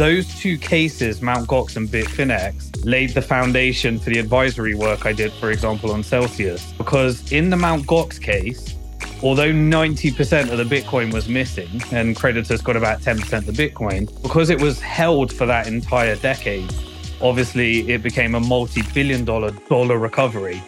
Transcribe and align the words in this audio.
those 0.00 0.34
two 0.34 0.56
cases, 0.56 1.20
Mt. 1.20 1.46
Gox 1.46 1.76
and 1.76 1.86
Bitfinex, 1.86 2.86
laid 2.86 3.10
the 3.10 3.20
foundation 3.20 3.98
for 3.98 4.08
the 4.08 4.18
advisory 4.18 4.74
work 4.74 5.04
I 5.04 5.12
did, 5.12 5.30
for 5.34 5.50
example, 5.50 5.92
on 5.92 6.02
Celsius. 6.02 6.72
Because 6.72 7.30
in 7.32 7.50
the 7.50 7.56
Mt. 7.58 7.86
Gox 7.86 8.18
case, 8.18 8.76
although 9.22 9.52
90% 9.52 10.50
of 10.50 10.56
the 10.56 10.64
Bitcoin 10.64 11.12
was 11.12 11.28
missing 11.28 11.68
and 11.92 12.16
creditors 12.16 12.62
got 12.62 12.76
about 12.76 13.02
10% 13.02 13.46
of 13.46 13.54
the 13.54 13.68
Bitcoin, 13.68 14.10
because 14.22 14.48
it 14.48 14.58
was 14.58 14.80
held 14.80 15.30
for 15.30 15.44
that 15.44 15.66
entire 15.66 16.16
decade, 16.16 16.72
obviously 17.20 17.90
it 17.92 18.02
became 18.02 18.34
a 18.34 18.40
multi 18.40 18.80
billion 18.94 19.26
dollar 19.26 19.50
dollar 19.68 19.98
recovery. 19.98 20.62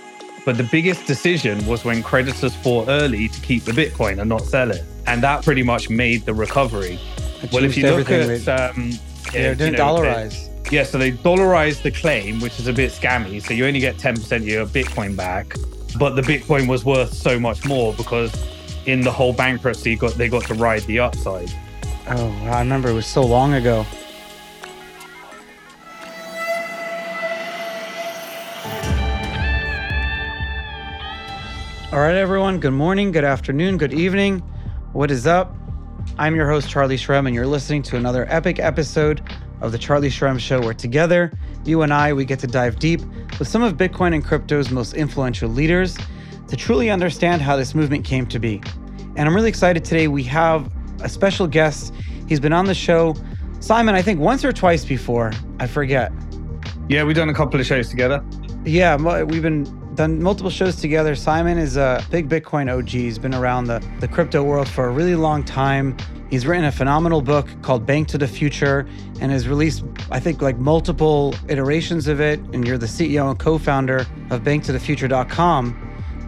But 0.44 0.58
the 0.58 0.64
biggest 0.64 1.06
decision 1.06 1.64
was 1.66 1.86
when 1.86 2.02
creditors 2.02 2.54
fought 2.56 2.88
early 2.88 3.28
to 3.28 3.40
keep 3.40 3.64
the 3.64 3.72
Bitcoin 3.72 4.20
and 4.20 4.28
not 4.28 4.42
sell 4.42 4.70
it. 4.70 4.84
And 5.06 5.22
that 5.22 5.42
pretty 5.42 5.62
much 5.62 5.88
made 5.88 6.26
the 6.26 6.34
recovery. 6.34 7.00
well, 7.50 7.64
if 7.64 7.78
you 7.78 7.86
look 7.96 8.10
at. 8.10 8.46
Um, 8.46 8.92
yeah, 9.32 9.54
didn't 9.54 9.76
dollarize. 9.76 10.70
yeah, 10.70 10.82
so 10.84 10.98
they 10.98 11.12
dollarized 11.12 11.82
the 11.82 11.90
claim, 11.90 12.40
which 12.40 12.58
is 12.58 12.66
a 12.66 12.72
bit 12.72 12.90
scammy. 12.92 13.42
So 13.42 13.54
you 13.54 13.66
only 13.66 13.80
get 13.80 13.96
10% 13.96 14.36
of 14.36 14.46
your 14.46 14.66
Bitcoin 14.66 15.16
back. 15.16 15.54
But 15.98 16.16
the 16.16 16.22
Bitcoin 16.22 16.68
was 16.68 16.84
worth 16.84 17.12
so 17.12 17.38
much 17.38 17.64
more 17.66 17.92
because 17.94 18.32
in 18.86 19.00
the 19.00 19.10
whole 19.10 19.32
bankruptcy, 19.32 19.96
got 19.96 20.14
they 20.14 20.28
got 20.28 20.44
to 20.44 20.54
ride 20.54 20.82
the 20.82 20.98
upside. 21.00 21.50
Oh, 22.08 22.48
I 22.50 22.58
remember 22.60 22.88
it 22.88 22.94
was 22.94 23.06
so 23.06 23.22
long 23.22 23.54
ago. 23.54 23.86
All 31.92 32.00
right, 32.00 32.14
everyone. 32.14 32.58
Good 32.58 32.72
morning, 32.72 33.12
good 33.12 33.24
afternoon, 33.24 33.76
good 33.76 33.92
evening. 33.92 34.38
What 34.94 35.10
is 35.10 35.26
up? 35.26 35.54
I'm 36.18 36.36
your 36.36 36.48
host, 36.48 36.68
Charlie 36.68 36.96
Shrem, 36.96 37.26
and 37.26 37.34
you're 37.34 37.46
listening 37.46 37.82
to 37.84 37.96
another 37.96 38.26
epic 38.28 38.58
episode 38.58 39.22
of 39.60 39.72
The 39.72 39.78
Charlie 39.78 40.10
Shrem 40.10 40.38
Show, 40.38 40.60
where 40.60 40.74
together, 40.74 41.32
you 41.64 41.82
and 41.82 41.92
I, 41.92 42.12
we 42.12 42.24
get 42.24 42.38
to 42.40 42.46
dive 42.46 42.78
deep 42.78 43.00
with 43.38 43.48
some 43.48 43.62
of 43.62 43.74
Bitcoin 43.74 44.14
and 44.14 44.24
crypto's 44.24 44.70
most 44.70 44.94
influential 44.94 45.48
leaders 45.48 45.96
to 46.48 46.56
truly 46.56 46.90
understand 46.90 47.42
how 47.42 47.56
this 47.56 47.74
movement 47.74 48.04
came 48.04 48.26
to 48.26 48.38
be. 48.38 48.62
And 49.16 49.28
I'm 49.28 49.34
really 49.34 49.48
excited 49.48 49.84
today. 49.84 50.08
We 50.08 50.22
have 50.24 50.70
a 51.02 51.08
special 51.08 51.46
guest. 51.46 51.94
He's 52.28 52.40
been 52.40 52.52
on 52.52 52.66
the 52.66 52.74
show, 52.74 53.16
Simon, 53.60 53.94
I 53.94 54.02
think 54.02 54.20
once 54.20 54.44
or 54.44 54.52
twice 54.52 54.84
before. 54.84 55.32
I 55.60 55.66
forget. 55.66 56.12
Yeah, 56.88 57.04
we've 57.04 57.16
done 57.16 57.28
a 57.28 57.34
couple 57.34 57.58
of 57.58 57.66
shows 57.66 57.88
together. 57.88 58.24
Yeah, 58.64 58.96
we've 59.22 59.42
been 59.42 59.64
done 59.94 60.22
multiple 60.22 60.50
shows 60.50 60.76
together. 60.76 61.14
Simon 61.14 61.58
is 61.58 61.76
a 61.76 62.04
big 62.10 62.28
Bitcoin 62.28 62.72
OG. 62.72 62.88
He's 62.88 63.18
been 63.18 63.34
around 63.34 63.66
the, 63.66 63.84
the 64.00 64.08
crypto 64.08 64.42
world 64.42 64.68
for 64.68 64.86
a 64.86 64.90
really 64.90 65.14
long 65.14 65.44
time. 65.44 65.96
He's 66.30 66.46
written 66.46 66.64
a 66.64 66.72
phenomenal 66.72 67.20
book 67.20 67.46
called 67.60 67.84
Bank 67.84 68.08
to 68.08 68.18
the 68.18 68.26
Future 68.26 68.86
and 69.20 69.30
has 69.30 69.46
released, 69.46 69.84
I 70.10 70.18
think, 70.18 70.40
like 70.40 70.56
multiple 70.56 71.34
iterations 71.48 72.08
of 72.08 72.20
it. 72.20 72.40
And 72.54 72.66
you're 72.66 72.78
the 72.78 72.86
CEO 72.86 73.28
and 73.28 73.38
co 73.38 73.58
founder 73.58 74.06
of 74.30 74.42
banktothefuture.com. 74.42 75.81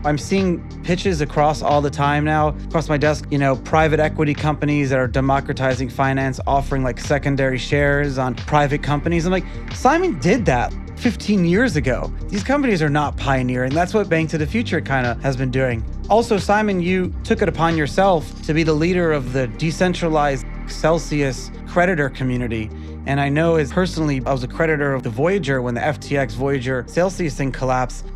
I'm 0.04 0.18
seeing 0.18 0.62
pitches 0.82 1.22
across 1.22 1.62
all 1.62 1.80
the 1.80 1.90
time 1.90 2.24
now, 2.24 2.48
across 2.68 2.90
my 2.90 2.98
desk, 2.98 3.26
you 3.30 3.38
know, 3.38 3.56
private 3.56 4.00
equity 4.00 4.34
companies 4.34 4.90
that 4.90 4.98
are 4.98 5.06
democratizing 5.06 5.88
finance, 5.88 6.38
offering 6.46 6.82
like 6.82 7.00
secondary 7.00 7.56
shares 7.56 8.18
on 8.18 8.34
private 8.34 8.82
companies. 8.82 9.24
I'm 9.24 9.32
like, 9.32 9.46
Simon 9.72 10.18
did 10.18 10.44
that 10.44 10.74
15 10.96 11.46
years 11.46 11.76
ago. 11.76 12.12
These 12.28 12.44
companies 12.44 12.82
are 12.82 12.90
not 12.90 13.16
pioneering. 13.16 13.72
That's 13.72 13.94
what 13.94 14.10
Bank 14.10 14.28
to 14.30 14.38
the 14.38 14.46
Future 14.46 14.82
kind 14.82 15.06
of 15.06 15.22
has 15.22 15.38
been 15.38 15.50
doing. 15.50 15.82
Also, 16.10 16.36
Simon, 16.36 16.80
you 16.80 17.14
took 17.24 17.40
it 17.40 17.48
upon 17.48 17.74
yourself 17.74 18.42
to 18.42 18.52
be 18.52 18.62
the 18.62 18.74
leader 18.74 19.10
of 19.10 19.32
the 19.32 19.46
decentralized 19.46 20.46
Celsius 20.66 21.50
creditor 21.66 22.10
community. 22.10 22.70
And 23.06 23.20
I 23.20 23.28
know 23.28 23.56
as 23.56 23.72
personally, 23.72 24.22
I 24.24 24.32
was 24.32 24.44
a 24.44 24.48
creditor 24.48 24.94
of 24.94 25.02
the 25.02 25.10
Voyager 25.10 25.60
when 25.62 25.74
the 25.74 25.80
FTX 25.80 26.32
Voyager 26.32 26.84
Celsius 26.88 27.36
thing 27.36 27.52
collapsed. 27.52 28.06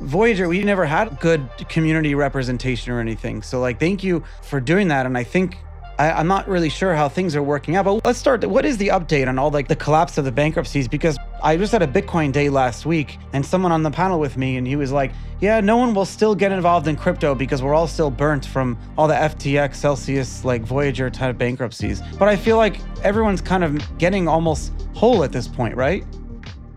Voyager, 0.00 0.48
we 0.48 0.62
never 0.62 0.84
had 0.84 1.18
good 1.20 1.48
community 1.68 2.14
representation 2.14 2.92
or 2.92 3.00
anything. 3.00 3.42
So, 3.42 3.60
like, 3.60 3.80
thank 3.80 4.04
you 4.04 4.22
for 4.42 4.60
doing 4.60 4.88
that. 4.88 5.06
And 5.06 5.16
I 5.16 5.24
think 5.24 5.56
I, 5.98 6.20
am 6.20 6.26
not 6.26 6.46
really 6.46 6.68
sure 6.68 6.94
how 6.94 7.08
things 7.08 7.34
are 7.36 7.42
working 7.42 7.76
out. 7.76 7.86
But 7.86 8.04
let's 8.04 8.18
start. 8.18 8.44
What 8.44 8.64
is 8.66 8.76
the 8.76 8.88
update 8.88 9.28
on 9.28 9.38
all 9.38 9.50
like 9.50 9.68
the 9.68 9.76
collapse 9.76 10.18
of 10.18 10.24
the 10.24 10.32
bankruptcies? 10.32 10.88
Because 10.88 11.16
I 11.42 11.56
just 11.56 11.72
had 11.72 11.82
a 11.82 11.86
Bitcoin 11.86 12.32
day 12.32 12.50
last 12.50 12.84
week, 12.84 13.18
and 13.32 13.44
someone 13.44 13.72
on 13.72 13.82
the 13.82 13.90
panel 13.90 14.20
with 14.20 14.36
me, 14.36 14.56
and 14.56 14.66
he 14.66 14.76
was 14.76 14.92
like, 14.92 15.12
"Yeah, 15.40 15.60
no 15.60 15.76
one 15.76 15.94
will 15.94 16.04
still 16.04 16.34
get 16.34 16.52
involved 16.52 16.86
in 16.86 16.96
crypto 16.96 17.34
because 17.34 17.62
we're 17.62 17.74
all 17.74 17.86
still 17.86 18.10
burnt 18.10 18.44
from 18.44 18.76
all 18.98 19.08
the 19.08 19.14
FTX, 19.14 19.76
Celsius, 19.76 20.44
like 20.44 20.62
Voyager 20.62 21.08
type 21.08 21.38
bankruptcies." 21.38 22.02
But 22.18 22.28
I 22.28 22.36
feel 22.36 22.56
like 22.58 22.78
everyone's 23.02 23.40
kind 23.40 23.64
of 23.64 23.98
getting 23.98 24.28
almost 24.28 24.72
whole 24.94 25.24
at 25.24 25.32
this 25.32 25.48
point, 25.48 25.76
right? 25.76 26.04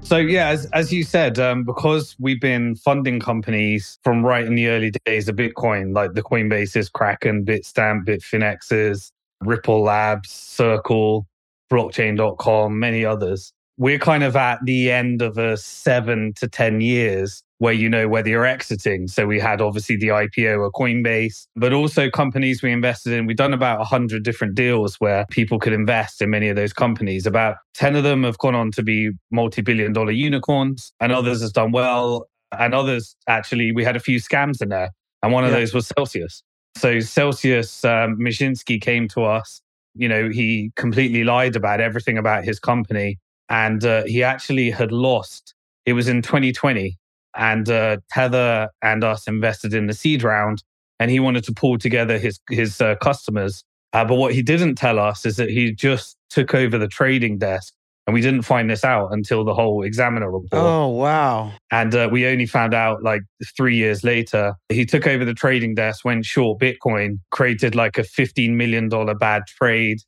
So 0.02 0.18
yeah, 0.18 0.48
as, 0.48 0.66
as 0.74 0.92
you 0.92 1.04
said, 1.04 1.38
um, 1.38 1.64
because 1.64 2.16
we've 2.20 2.42
been 2.42 2.76
funding 2.76 3.20
companies 3.20 4.00
from 4.04 4.26
right 4.26 4.46
in 4.46 4.56
the 4.56 4.68
early 4.68 4.92
days 5.06 5.30
of 5.30 5.36
Bitcoin, 5.36 5.94
like 5.94 6.14
the 6.14 6.24
Coinbases, 6.24 6.92
Kraken, 6.92 7.46
Bitstamp, 7.46 8.06
Bitfinexes, 8.06 9.12
Ripple 9.42 9.84
Labs, 9.84 10.32
Circle, 10.32 11.28
Blockchain.com, 11.72 12.80
many 12.80 13.06
others. 13.06 13.54
We're 13.78 14.00
kind 14.00 14.24
of 14.24 14.36
at 14.36 14.60
the 14.66 14.92
end 14.92 15.22
of 15.22 15.38
a 15.38 15.56
seven 15.58 16.34
to 16.38 16.48
10 16.48 16.82
years 16.82 17.44
where 17.60 17.74
you 17.74 17.90
know 17.90 18.08
whether 18.08 18.30
you're 18.30 18.46
exiting. 18.46 19.08
So 19.08 19.28
we 19.28 19.40
had 19.40 19.62
obviously 19.62 19.98
the 19.98 20.08
IPO 20.08 20.66
of 20.66 20.72
Coinbase, 20.74 21.46
but 21.56 21.74
also 21.74 22.10
companies 22.10 22.64
we 22.64 22.72
invested 22.72 23.14
in. 23.14 23.26
We've 23.26 23.38
done 23.38 23.54
about 23.54 23.80
100 23.80 24.24
different 24.24 24.56
deals 24.56 24.96
where 24.96 25.26
people 25.30 25.60
could 25.60 25.74
invest 25.74 26.22
in 26.22 26.30
many 26.30 26.48
of 26.48 26.56
those 26.56 26.72
companies. 26.72 27.26
About 27.26 27.58
10 27.76 27.98
of 27.98 28.04
them 28.04 28.24
have 28.24 28.38
gone 28.38 28.56
on 28.56 28.72
to 28.72 28.82
be 28.82 29.12
multi 29.30 29.62
billion 29.62 29.92
dollar 29.92 30.12
unicorns, 30.12 30.94
and 31.02 31.12
others 31.12 31.42
has 31.42 31.52
done 31.52 31.72
well. 31.72 32.28
And 32.58 32.74
others, 32.74 33.16
actually, 33.28 33.72
we 33.74 33.84
had 33.84 33.96
a 33.96 34.00
few 34.00 34.20
scams 34.20 34.62
in 34.62 34.70
there. 34.70 34.90
And 35.22 35.34
one 35.34 35.44
of 35.44 35.52
yeah. 35.52 35.60
those 35.60 35.74
was 35.74 35.88
Celsius. 35.88 36.42
So 36.78 37.02
Celsius, 37.02 37.84
um, 37.84 38.18
Mashinsky 38.18 38.82
came 38.82 39.08
to 39.10 39.24
us. 39.24 39.62
You 39.96 40.08
know, 40.08 40.30
he 40.30 40.72
completely 40.78 41.26
lied 41.26 41.58
about 41.58 41.82
everything 41.82 42.18
about 42.18 42.46
his 42.46 42.58
company. 42.58 43.20
And 43.50 43.84
uh, 43.84 44.04
he 44.06 44.24
actually 44.24 44.72
had 44.72 44.92
lost, 44.92 45.54
it 45.86 45.94
was 45.94 46.08
in 46.08 46.22
2020 46.22 46.98
and 47.36 47.70
uh, 47.70 47.98
Tether 48.12 48.70
and 48.82 49.04
us 49.04 49.28
invested 49.28 49.74
in 49.74 49.88
the 49.88 49.94
seed 49.94 50.24
round, 50.24 50.64
and 51.00 51.12
he 51.12 51.20
wanted 51.20 51.44
to 51.46 51.54
pull 51.54 51.78
together 51.78 52.18
his 52.18 52.40
his 52.50 52.82
uh, 52.82 52.96
customers. 52.96 53.64
Uh, 53.94 54.06
but 54.06 54.16
what 54.16 54.34
he 54.34 54.42
didn't 54.42 54.76
tell 54.76 55.00
us 55.00 55.26
is 55.26 55.38
that 55.38 55.50
he 55.50 55.74
just 55.74 56.16
took 56.30 56.54
over 56.54 56.78
the 56.78 56.88
trading 56.88 57.38
desk, 57.38 57.74
and 58.06 58.14
we 58.14 58.22
didn't 58.22 58.44
find 58.44 58.70
this 58.70 58.84
out 58.84 59.10
until 59.12 59.44
the 59.44 59.54
whole 59.54 59.84
examiner 59.84 60.30
report. 60.30 60.64
Oh 60.64 60.88
wow! 60.90 61.54
And 61.72 61.94
uh, 61.96 62.10
we 62.12 62.28
only 62.28 62.46
found 62.46 62.74
out 62.74 63.04
like 63.04 63.22
three 63.58 63.76
years 63.76 64.04
later. 64.04 64.56
He 64.70 64.86
took 64.86 65.08
over 65.08 65.26
the 65.26 65.34
trading 65.34 65.76
desk, 65.76 66.06
went 66.06 66.26
short 66.26 66.60
Bitcoin, 66.60 67.20
created 67.32 67.76
like 67.76 67.98
a 67.98 68.04
fifteen 68.04 68.58
million 68.58 68.90
dollar 68.90 69.16
bad 69.16 69.44
trade, 69.48 70.00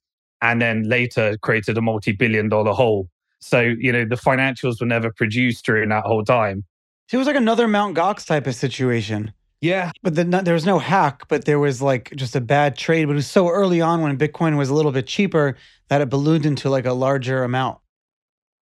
and 0.42 0.62
then 0.62 0.84
later 0.84 1.38
created 1.42 1.78
a 1.78 1.82
multi 1.82 2.12
billion 2.12 2.50
dollar 2.50 2.74
hole. 2.74 3.08
So, 3.42 3.60
you 3.60 3.92
know, 3.92 4.06
the 4.06 4.16
financials 4.16 4.80
were 4.80 4.88
never 4.88 5.12
produced 5.12 5.66
during 5.66 5.90
that 5.90 6.06
whole 6.06 6.24
time. 6.24 6.64
It 7.12 7.18
was 7.18 7.28
like 7.28 7.36
another 7.36 7.68
Mount 7.68 7.98
Gox 7.98 8.26
type 8.26 8.48
of 8.48 8.56
situation. 8.56 9.34
Yeah. 9.60 9.92
But 10.02 10.16
the, 10.16 10.24
there 10.24 10.54
was 10.54 10.66
no 10.66 10.80
hack, 10.80 11.28
but 11.28 11.46
there 11.46 11.60
was 11.60 11.82
like 11.82 12.12
just 12.16 12.36
a 12.36 12.42
bad 12.42 12.78
trade. 12.78 13.06
But 13.06 13.12
it 13.12 13.16
was 13.16 13.28
so 13.28 13.50
early 13.50 13.82
on 13.82 14.02
when 14.02 14.18
Bitcoin 14.18 14.58
was 14.58 14.70
a 14.70 14.74
little 14.74 14.92
bit 14.92 15.08
cheaper 15.08 15.56
that 15.90 16.02
it 16.02 16.10
ballooned 16.10 16.46
into 16.46 16.70
like 16.70 16.86
a 16.86 16.94
larger 16.94 17.44
amount. 17.44 17.78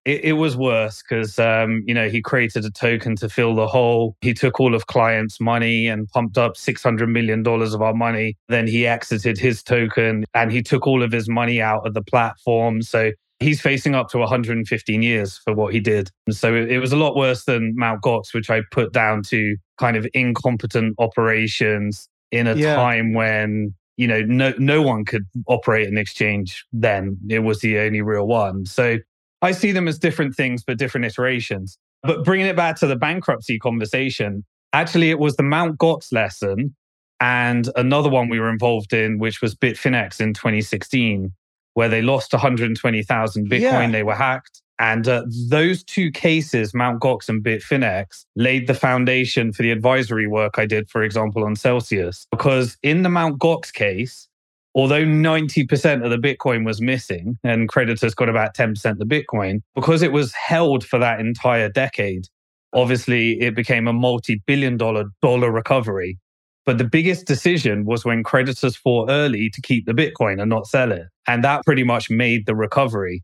It, 0.04 0.25
it 0.25 0.32
was 0.32 0.56
worse 0.56 1.02
because, 1.02 1.38
um, 1.38 1.84
you 1.86 1.94
know, 1.94 2.08
he 2.08 2.20
created 2.20 2.64
a 2.64 2.70
token 2.70 3.14
to 3.16 3.28
fill 3.28 3.54
the 3.54 3.69
hole. 3.69 4.16
He 4.20 4.34
took 4.34 4.58
all 4.58 4.75
of 4.75 4.88
clients' 4.88 5.41
money 5.41 5.86
and 5.86 6.08
pumped 6.08 6.36
up 6.36 6.56
$600 6.56 7.08
million 7.08 7.47
of 7.47 7.81
our 7.81 7.94
money. 7.94 8.36
Then 8.48 8.66
he 8.66 8.86
exited 8.86 9.38
his 9.38 9.62
token 9.62 10.25
and 10.34 10.50
he 10.50 10.62
took 10.62 10.88
all 10.88 11.04
of 11.04 11.12
his 11.12 11.28
money 11.28 11.62
out 11.62 11.86
of 11.86 11.94
the 11.94 12.02
platform. 12.02 12.82
So 12.82 13.12
he's 13.42 13.60
facing 13.60 13.94
up 13.94 14.08
to 14.10 14.18
115 14.18 15.02
years 15.02 15.38
for 15.38 15.54
what 15.54 15.74
he 15.74 15.80
did. 15.80 16.10
So 16.30 16.54
it, 16.54 16.70
it 16.70 16.78
was 16.78 16.92
a 16.92 16.96
lot 16.96 17.16
worse 17.16 17.44
than 17.44 17.74
Mount 17.76 18.02
Gox, 18.02 18.32
which 18.32 18.48
I 18.48 18.62
put 18.70 18.92
down 18.92 19.22
to 19.24 19.56
kind 19.78 19.96
of 19.96 20.06
incompetent 20.14 20.94
operations 20.98 22.08
in 22.30 22.46
a 22.46 22.54
yeah. 22.54 22.74
time 22.74 23.12
when 23.12 23.74
you 23.96 24.06
know 24.06 24.22
no 24.22 24.54
no 24.58 24.82
one 24.82 25.04
could 25.04 25.26
operate 25.46 25.86
an 25.86 25.98
exchange 25.98 26.64
then 26.72 27.16
it 27.28 27.40
was 27.40 27.60
the 27.60 27.78
only 27.78 28.00
real 28.00 28.26
one 28.26 28.64
so 28.64 28.96
i 29.42 29.52
see 29.52 29.70
them 29.70 29.86
as 29.86 29.98
different 29.98 30.34
things 30.34 30.64
but 30.64 30.78
different 30.78 31.04
iterations 31.04 31.78
but 32.02 32.24
bringing 32.24 32.46
it 32.46 32.56
back 32.56 32.76
to 32.76 32.86
the 32.86 32.96
bankruptcy 32.96 33.58
conversation 33.58 34.44
actually 34.72 35.10
it 35.10 35.18
was 35.18 35.36
the 35.36 35.42
mount 35.42 35.78
gox 35.78 36.10
lesson 36.10 36.74
and 37.20 37.70
another 37.76 38.08
one 38.08 38.28
we 38.28 38.40
were 38.40 38.50
involved 38.50 38.92
in 38.94 39.18
which 39.18 39.42
was 39.42 39.54
bitfinex 39.54 40.20
in 40.20 40.32
2016 40.32 41.30
where 41.74 41.88
they 41.88 42.02
lost 42.02 42.32
120,000 42.32 43.50
Bitcoin. 43.50 43.60
Yeah. 43.60 43.90
They 43.90 44.02
were 44.02 44.14
hacked. 44.14 44.62
And 44.78 45.06
uh, 45.06 45.24
those 45.48 45.84
two 45.84 46.10
cases, 46.10 46.74
Mt. 46.74 47.00
Gox 47.00 47.28
and 47.28 47.44
Bitfinex, 47.44 48.24
laid 48.34 48.66
the 48.66 48.74
foundation 48.74 49.52
for 49.52 49.62
the 49.62 49.70
advisory 49.70 50.26
work 50.26 50.58
I 50.58 50.66
did, 50.66 50.90
for 50.90 51.02
example, 51.02 51.44
on 51.44 51.54
Celsius. 51.54 52.26
Because 52.30 52.76
in 52.82 53.02
the 53.02 53.08
Mt. 53.08 53.38
Gox 53.38 53.72
case, 53.72 54.28
although 54.74 55.04
90% 55.04 56.04
of 56.04 56.10
the 56.10 56.16
Bitcoin 56.16 56.64
was 56.64 56.80
missing 56.80 57.38
and 57.44 57.69
creditors 57.69 58.14
got 58.14 58.28
about 58.28 58.54
10% 58.54 58.84
of 58.90 58.98
the 58.98 59.04
Bitcoin, 59.04 59.60
because 59.75 60.02
it 60.02 60.12
was 60.12 60.32
held 60.32 60.84
for 60.84 60.98
that 60.98 61.20
entire 61.20 61.68
decade, 61.68 62.26
obviously 62.72 63.40
it 63.40 63.54
became 63.54 63.86
a 63.86 63.92
multi 63.92 64.42
billion 64.46 64.76
dollar 64.76 65.04
dollar 65.20 65.50
recovery. 65.50 66.18
But 66.64 66.79
the 66.79 66.85
biggest 66.85 67.26
decision 67.26 67.85
was 67.85 68.05
when 68.05 68.23
creditors 68.23 68.76
fought 68.76 69.11
early 69.11 69.50
to 69.50 69.61
keep 69.61 69.85
the 69.87 69.93
Bitcoin 69.93 70.41
and 70.41 70.49
not 70.49 70.67
sell 70.67 70.93
it. 70.93 71.06
And 71.26 71.43
that 71.43 71.64
pretty 71.64 71.82
much 71.82 72.09
made 72.09 72.47
the 72.47 72.55
recovery. 72.55 73.23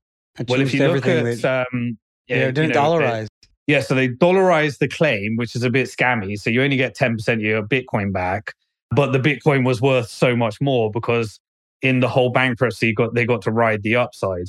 well, 0.49 0.61
if 0.61 0.75
you 0.75 0.89
look 0.89 1.07
at, 1.07 1.45
um, 1.45 1.99
yeah, 2.27 2.37
yeah 2.37 2.45
didn't 2.47 2.71
you 2.71 2.75
know, 2.75 2.81
dollarize. 2.81 3.29
yeah, 3.67 3.81
so 3.81 3.95
they 3.95 4.09
dollarized 4.09 4.79
the 4.79 4.89
claim, 4.89 5.37
which 5.37 5.55
is 5.55 5.63
a 5.63 5.71
bit 5.71 5.89
scammy. 5.89 6.37
So 6.37 6.51
you 6.51 6.63
only 6.63 6.77
get 6.77 6.97
10% 6.97 7.33
of 7.35 7.41
your 7.41 7.63
Bitcoin 7.63 8.13
back, 8.13 8.53
but 8.91 9.13
the 9.13 9.21
Bitcoin 9.21 9.65
was 9.65 9.81
worth 9.81 10.09
so 10.09 10.35
much 10.35 10.61
more 10.61 10.91
because 10.91 11.39
in 11.83 12.01
the 12.01 12.09
whole 12.09 12.31
bankruptcy, 12.31 12.93
got 12.93 13.15
they 13.15 13.25
got 13.25 13.43
to 13.43 13.53
ride 13.53 13.83
the 13.83 13.97
upside. 13.97 14.47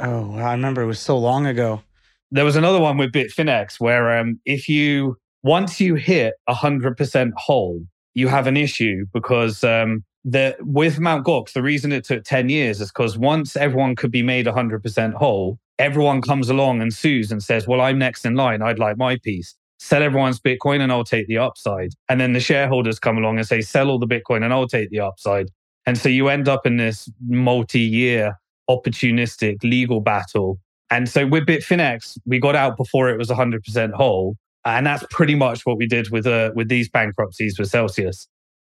Oh, 0.00 0.36
I 0.36 0.52
remember 0.52 0.82
it 0.82 0.86
was 0.86 0.98
so 0.98 1.16
long 1.16 1.46
ago. 1.46 1.82
There 2.30 2.44
was 2.44 2.56
another 2.56 2.80
one 2.80 2.96
with 2.96 3.12
Bitfinex 3.12 3.78
where 3.78 4.18
um, 4.18 4.40
if 4.44 4.68
you 4.68 5.16
once 5.42 5.80
you 5.80 5.94
hit 5.94 6.34
hundred 6.48 6.96
percent 6.96 7.32
whole, 7.36 7.80
you 8.14 8.28
have 8.28 8.46
an 8.46 8.56
issue 8.56 9.06
because 9.12 9.62
um, 9.64 10.04
the 10.24 10.56
with 10.60 10.98
Mount 10.98 11.26
Gox, 11.26 11.52
the 11.52 11.62
reason 11.62 11.92
it 11.92 12.04
took 12.04 12.24
ten 12.24 12.48
years 12.48 12.80
is 12.80 12.88
because 12.88 13.18
once 13.18 13.56
everyone 13.56 13.96
could 13.96 14.10
be 14.10 14.22
made 14.22 14.46
hundred 14.46 14.82
percent 14.82 15.14
whole, 15.14 15.58
everyone 15.78 16.22
comes 16.22 16.48
along 16.48 16.80
and 16.80 16.92
sues 16.92 17.30
and 17.30 17.42
says, 17.42 17.66
"Well, 17.66 17.80
I'm 17.80 17.98
next 17.98 18.24
in 18.24 18.34
line. 18.34 18.62
I'd 18.62 18.78
like 18.78 18.96
my 18.96 19.18
piece." 19.22 19.54
Sell 19.78 20.02
everyone's 20.02 20.40
Bitcoin 20.40 20.80
and 20.80 20.90
I'll 20.90 21.04
take 21.04 21.26
the 21.26 21.36
upside. 21.36 21.90
And 22.08 22.18
then 22.20 22.32
the 22.32 22.40
shareholders 22.40 22.98
come 22.98 23.18
along 23.18 23.36
and 23.36 23.46
say, 23.46 23.60
sell 23.60 23.90
all 23.90 23.98
the 23.98 24.06
Bitcoin 24.06 24.42
and 24.42 24.52
I'll 24.52 24.68
take 24.68 24.88
the 24.88 25.00
upside. 25.00 25.50
And 25.84 25.98
so 25.98 26.08
you 26.08 26.28
end 26.28 26.48
up 26.48 26.64
in 26.64 26.78
this 26.78 27.10
multi 27.28 27.80
year 27.80 28.38
opportunistic 28.70 29.62
legal 29.62 30.00
battle. 30.00 30.58
And 30.90 31.08
so 31.08 31.26
with 31.26 31.44
Bitfinex, 31.44 32.18
we 32.24 32.38
got 32.38 32.54
out 32.54 32.76
before 32.76 33.10
it 33.10 33.18
was 33.18 33.28
100% 33.28 33.92
whole. 33.92 34.36
And 34.64 34.86
that's 34.86 35.04
pretty 35.10 35.34
much 35.34 35.66
what 35.66 35.76
we 35.76 35.86
did 35.86 36.10
with, 36.10 36.26
uh, 36.26 36.52
with 36.54 36.68
these 36.68 36.88
bankruptcies 36.88 37.58
with 37.58 37.68
Celsius. 37.68 38.28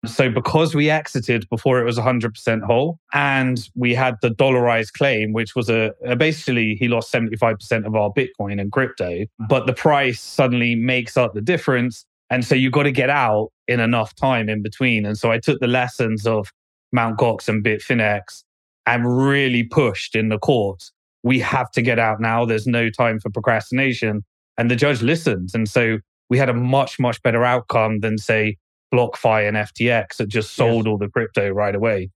So 0.04 0.30
because 0.30 0.74
we 0.74 0.90
exited 0.90 1.48
before 1.48 1.80
it 1.80 1.84
was 1.84 1.98
100% 1.98 2.62
whole 2.62 2.98
and 3.12 3.68
we 3.74 3.94
had 3.94 4.16
the 4.22 4.30
dollarized 4.30 4.92
claim, 4.92 5.32
which 5.32 5.56
was 5.56 5.68
a, 5.68 5.92
a, 6.04 6.14
basically 6.14 6.76
he 6.76 6.88
lost 6.88 7.12
75% 7.12 7.86
of 7.86 7.94
our 7.96 8.12
Bitcoin 8.12 8.60
and 8.60 8.70
crypto, 8.70 9.24
but 9.48 9.66
the 9.66 9.72
price 9.72 10.20
suddenly 10.20 10.74
makes 10.74 11.16
up 11.16 11.34
the 11.34 11.40
difference. 11.40 12.04
And 12.30 12.44
so 12.44 12.54
you 12.54 12.70
got 12.70 12.84
to 12.84 12.92
get 12.92 13.10
out 13.10 13.50
in 13.68 13.80
enough 13.80 14.14
time 14.14 14.48
in 14.48 14.62
between. 14.62 15.06
And 15.06 15.18
so 15.18 15.30
I 15.32 15.38
took 15.38 15.60
the 15.60 15.66
lessons 15.66 16.26
of 16.26 16.52
Mount 16.92 17.18
Gox 17.18 17.48
and 17.48 17.64
Bitfinex 17.64 18.44
and 18.86 19.26
really 19.26 19.64
pushed 19.64 20.14
in 20.14 20.28
the 20.28 20.38
courts. 20.38 20.92
We 21.24 21.40
have 21.40 21.70
to 21.72 21.82
get 21.82 21.98
out 21.98 22.20
now. 22.20 22.44
There's 22.44 22.66
no 22.66 22.90
time 22.90 23.18
for 23.18 23.30
procrastination. 23.30 24.24
And 24.58 24.70
the 24.70 24.76
judge 24.76 25.02
listened. 25.02 25.50
And 25.54 25.68
so 25.68 25.98
we 26.28 26.38
had 26.38 26.48
a 26.48 26.54
much, 26.54 26.98
much 26.98 27.22
better 27.22 27.44
outcome 27.44 28.00
than, 28.00 28.18
say, 28.18 28.56
BlockFi 28.92 29.48
and 29.48 29.56
FTX 29.56 30.16
that 30.16 30.28
just 30.28 30.54
sold 30.54 30.86
yes. 30.86 30.90
all 30.90 30.98
the 30.98 31.08
crypto 31.08 31.50
right 31.50 31.74
away. 31.74 32.10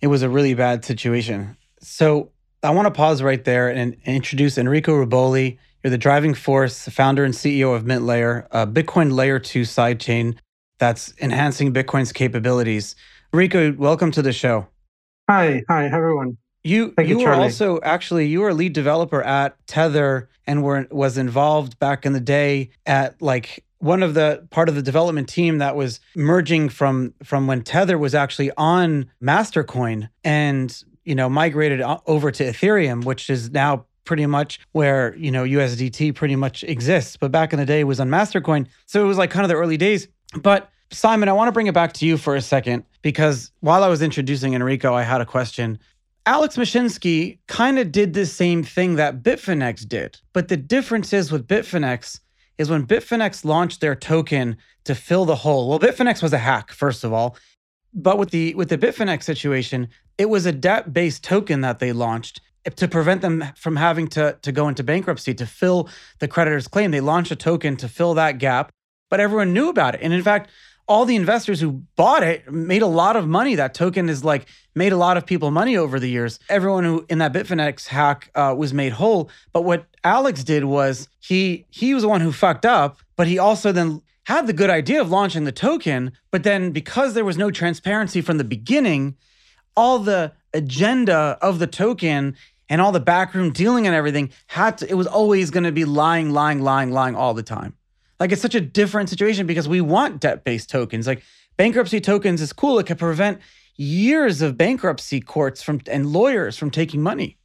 It 0.00 0.06
was 0.06 0.22
a 0.22 0.28
really 0.28 0.54
bad 0.54 0.84
situation. 0.84 1.56
So 1.80 2.30
I 2.62 2.70
want 2.70 2.86
to 2.86 2.90
pause 2.90 3.22
right 3.22 3.42
there 3.42 3.68
and 3.68 3.96
introduce 4.04 4.58
Enrico 4.58 4.92
Rubboli. 4.92 5.58
You're 5.82 5.90
the 5.90 5.98
driving 5.98 6.34
force, 6.34 6.88
founder 6.88 7.24
and 7.24 7.34
CEO 7.34 7.74
of 7.74 7.84
MintLayer, 7.84 8.46
a 8.50 8.66
Bitcoin 8.66 9.12
layer 9.12 9.38
two 9.38 9.62
sidechain 9.62 10.36
that's 10.78 11.14
enhancing 11.20 11.72
Bitcoin's 11.72 12.12
capabilities. 12.12 12.96
Rico, 13.32 13.72
welcome 13.72 14.10
to 14.10 14.22
the 14.22 14.32
show. 14.32 14.66
Hi, 15.28 15.62
hi, 15.68 15.86
everyone. 15.86 16.36
You 16.62 16.92
Thank 16.92 17.08
you, 17.08 17.18
you 17.18 17.24
were 17.24 17.32
also 17.32 17.80
actually 17.82 18.26
you 18.26 18.40
were 18.40 18.50
a 18.50 18.54
lead 18.54 18.74
developer 18.74 19.22
at 19.22 19.56
Tether 19.66 20.28
and 20.46 20.62
were 20.62 20.86
was 20.90 21.16
involved 21.16 21.78
back 21.78 22.04
in 22.04 22.12
the 22.12 22.20
day 22.20 22.70
at 22.84 23.20
like 23.22 23.64
one 23.78 24.02
of 24.02 24.12
the 24.12 24.46
part 24.50 24.68
of 24.68 24.74
the 24.74 24.82
development 24.82 25.28
team 25.28 25.58
that 25.58 25.74
was 25.74 26.00
merging 26.14 26.68
from 26.68 27.14
from 27.22 27.46
when 27.46 27.62
Tether 27.62 27.96
was 27.96 28.14
actually 28.14 28.50
on 28.56 29.10
Mastercoin 29.22 30.10
and 30.22 30.84
you 31.04 31.14
know 31.14 31.28
migrated 31.28 31.80
over 32.06 32.30
to 32.30 32.44
Ethereum, 32.44 33.04
which 33.04 33.30
is 33.30 33.50
now 33.50 33.86
pretty 34.04 34.26
much 34.26 34.60
where 34.72 35.16
you 35.16 35.30
know 35.30 35.44
USDT 35.44 36.14
pretty 36.14 36.36
much 36.36 36.62
exists. 36.64 37.16
But 37.16 37.32
back 37.32 37.52
in 37.52 37.58
the 37.58 37.66
day, 37.66 37.80
it 37.80 37.84
was 37.84 38.00
on 38.00 38.08
Mastercoin, 38.10 38.66
so 38.86 39.02
it 39.02 39.06
was 39.06 39.18
like 39.18 39.30
kind 39.30 39.44
of 39.44 39.48
the 39.48 39.56
early 39.56 39.78
days. 39.78 40.08
But 40.36 40.70
Simon, 40.90 41.28
I 41.28 41.32
want 41.32 41.48
to 41.48 41.52
bring 41.52 41.68
it 41.68 41.74
back 41.74 41.94
to 41.94 42.06
you 42.06 42.16
for 42.16 42.36
a 42.36 42.42
second 42.42 42.84
because 43.02 43.50
while 43.60 43.82
I 43.82 43.88
was 43.88 44.02
introducing 44.02 44.54
Enrico, 44.54 44.92
I 44.92 45.02
had 45.02 45.20
a 45.20 45.26
question. 45.26 45.78
Alex 46.30 46.56
Mashinsky 46.56 47.40
kind 47.48 47.76
of 47.76 47.90
did 47.90 48.14
the 48.14 48.24
same 48.24 48.62
thing 48.62 48.94
that 48.94 49.20
Bitfinex 49.20 49.88
did. 49.88 50.20
But 50.32 50.46
the 50.46 50.56
difference 50.56 51.12
is 51.12 51.32
with 51.32 51.48
Bitfinex 51.48 52.20
is 52.56 52.70
when 52.70 52.86
Bitfinex 52.86 53.44
launched 53.44 53.80
their 53.80 53.96
token 53.96 54.56
to 54.84 54.94
fill 54.94 55.24
the 55.24 55.34
hole. 55.34 55.68
Well, 55.68 55.80
Bitfinex 55.80 56.22
was 56.22 56.32
a 56.32 56.38
hack, 56.38 56.70
first 56.70 57.02
of 57.02 57.12
all. 57.12 57.36
But 57.92 58.16
with 58.16 58.30
the 58.30 58.54
with 58.54 58.68
the 58.68 58.78
Bitfinex 58.78 59.24
situation, 59.24 59.88
it 60.18 60.30
was 60.30 60.46
a 60.46 60.52
debt-based 60.52 61.24
token 61.24 61.62
that 61.62 61.80
they 61.80 61.92
launched 61.92 62.40
to 62.76 62.86
prevent 62.86 63.22
them 63.22 63.44
from 63.56 63.74
having 63.74 64.06
to, 64.10 64.38
to 64.42 64.52
go 64.52 64.68
into 64.68 64.84
bankruptcy 64.84 65.34
to 65.34 65.46
fill 65.46 65.88
the 66.20 66.28
creditor's 66.28 66.68
claim. 66.68 66.92
They 66.92 67.00
launched 67.00 67.32
a 67.32 67.36
token 67.36 67.76
to 67.78 67.88
fill 67.88 68.14
that 68.14 68.38
gap, 68.38 68.70
but 69.08 69.18
everyone 69.18 69.52
knew 69.52 69.68
about 69.68 69.96
it. 69.96 70.00
And 70.00 70.12
in 70.12 70.22
fact, 70.22 70.48
all 70.90 71.04
the 71.04 71.14
investors 71.14 71.60
who 71.60 71.70
bought 71.94 72.24
it 72.24 72.52
made 72.52 72.82
a 72.82 72.86
lot 72.86 73.14
of 73.14 73.28
money. 73.28 73.54
That 73.54 73.74
token 73.74 74.08
is 74.08 74.24
like 74.24 74.46
made 74.74 74.92
a 74.92 74.96
lot 74.96 75.16
of 75.16 75.24
people 75.24 75.52
money 75.52 75.76
over 75.76 76.00
the 76.00 76.08
years. 76.08 76.40
Everyone 76.48 76.82
who 76.82 77.06
in 77.08 77.18
that 77.18 77.32
Bitfinex 77.32 77.86
hack 77.86 78.28
uh, 78.34 78.56
was 78.58 78.74
made 78.74 78.90
whole. 78.90 79.30
But 79.52 79.62
what 79.62 79.86
Alex 80.02 80.42
did 80.42 80.64
was 80.64 81.08
he 81.20 81.64
he 81.70 81.94
was 81.94 82.02
the 82.02 82.08
one 82.08 82.20
who 82.20 82.32
fucked 82.32 82.66
up, 82.66 82.98
but 83.14 83.28
he 83.28 83.38
also 83.38 83.70
then 83.70 84.02
had 84.24 84.48
the 84.48 84.52
good 84.52 84.68
idea 84.68 85.00
of 85.00 85.10
launching 85.10 85.44
the 85.44 85.52
token. 85.52 86.10
But 86.32 86.42
then 86.42 86.72
because 86.72 87.14
there 87.14 87.24
was 87.24 87.38
no 87.38 87.52
transparency 87.52 88.20
from 88.20 88.38
the 88.38 88.44
beginning, 88.44 89.16
all 89.76 90.00
the 90.00 90.32
agenda 90.52 91.38
of 91.40 91.60
the 91.60 91.68
token 91.68 92.36
and 92.68 92.80
all 92.80 92.90
the 92.90 92.98
backroom 92.98 93.52
dealing 93.52 93.86
and 93.86 93.94
everything 93.94 94.30
had 94.48 94.78
to, 94.78 94.90
it 94.90 94.94
was 94.94 95.06
always 95.06 95.52
going 95.52 95.64
to 95.64 95.72
be 95.72 95.84
lying, 95.84 96.32
lying, 96.32 96.60
lying, 96.62 96.90
lying 96.90 97.14
all 97.14 97.32
the 97.32 97.44
time. 97.44 97.76
Like 98.20 98.32
it's 98.32 98.42
such 98.42 98.54
a 98.54 98.60
different 98.60 99.08
situation 99.08 99.46
because 99.46 99.66
we 99.66 99.80
want 99.80 100.20
debt-based 100.20 100.68
tokens. 100.68 101.06
Like 101.06 101.22
bankruptcy 101.56 102.00
tokens 102.00 102.42
is 102.42 102.52
cool. 102.52 102.78
It 102.78 102.86
can 102.86 102.98
prevent 102.98 103.40
years 103.76 104.42
of 104.42 104.58
bankruptcy 104.58 105.22
courts 105.22 105.62
from 105.62 105.80
and 105.90 106.06
lawyers 106.06 106.58
from 106.58 106.70
taking 106.70 107.02
money. 107.02 107.38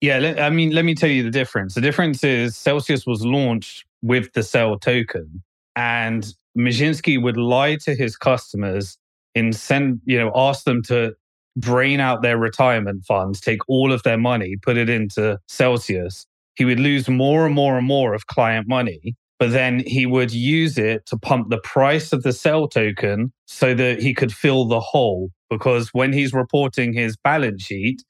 Yeah, 0.00 0.34
I 0.40 0.50
mean, 0.50 0.70
let 0.70 0.84
me 0.84 0.94
tell 0.94 1.08
you 1.08 1.22
the 1.22 1.30
difference. 1.30 1.74
The 1.74 1.80
difference 1.80 2.22
is 2.22 2.56
Celsius 2.56 3.06
was 3.06 3.24
launched 3.24 3.84
with 4.02 4.32
the 4.32 4.42
CEL 4.44 4.78
token, 4.78 5.42
and 5.74 6.32
Mashinsky 6.56 7.20
would 7.20 7.36
lie 7.36 7.76
to 7.76 7.96
his 7.96 8.16
customers 8.16 8.96
and 9.34 9.54
send, 9.54 10.00
you 10.04 10.18
know, 10.18 10.30
ask 10.34 10.64
them 10.64 10.82
to 10.84 11.14
drain 11.58 11.98
out 11.98 12.22
their 12.22 12.38
retirement 12.38 13.04
funds, 13.06 13.40
take 13.40 13.58
all 13.68 13.92
of 13.92 14.04
their 14.04 14.18
money, 14.18 14.56
put 14.62 14.76
it 14.76 14.88
into 14.88 15.38
Celsius. 15.48 16.26
He 16.54 16.64
would 16.64 16.78
lose 16.78 17.08
more 17.08 17.46
and 17.46 17.54
more 17.54 17.76
and 17.76 17.86
more 17.86 18.14
of 18.14 18.28
client 18.28 18.68
money 18.68 19.16
but 19.38 19.52
then 19.52 19.82
he 19.86 20.04
would 20.04 20.32
use 20.32 20.78
it 20.78 21.06
to 21.06 21.16
pump 21.16 21.50
the 21.50 21.60
price 21.60 22.12
of 22.12 22.22
the 22.22 22.32
CEL 22.32 22.68
token 22.68 23.32
so 23.46 23.74
that 23.74 24.02
he 24.02 24.12
could 24.12 24.32
fill 24.32 24.66
the 24.66 24.80
hole. 24.80 25.30
Because 25.48 25.90
when 25.92 26.12
he's 26.12 26.32
reporting 26.32 26.92
his 26.92 27.16
balance 27.16 27.62
sheet, 27.62 28.02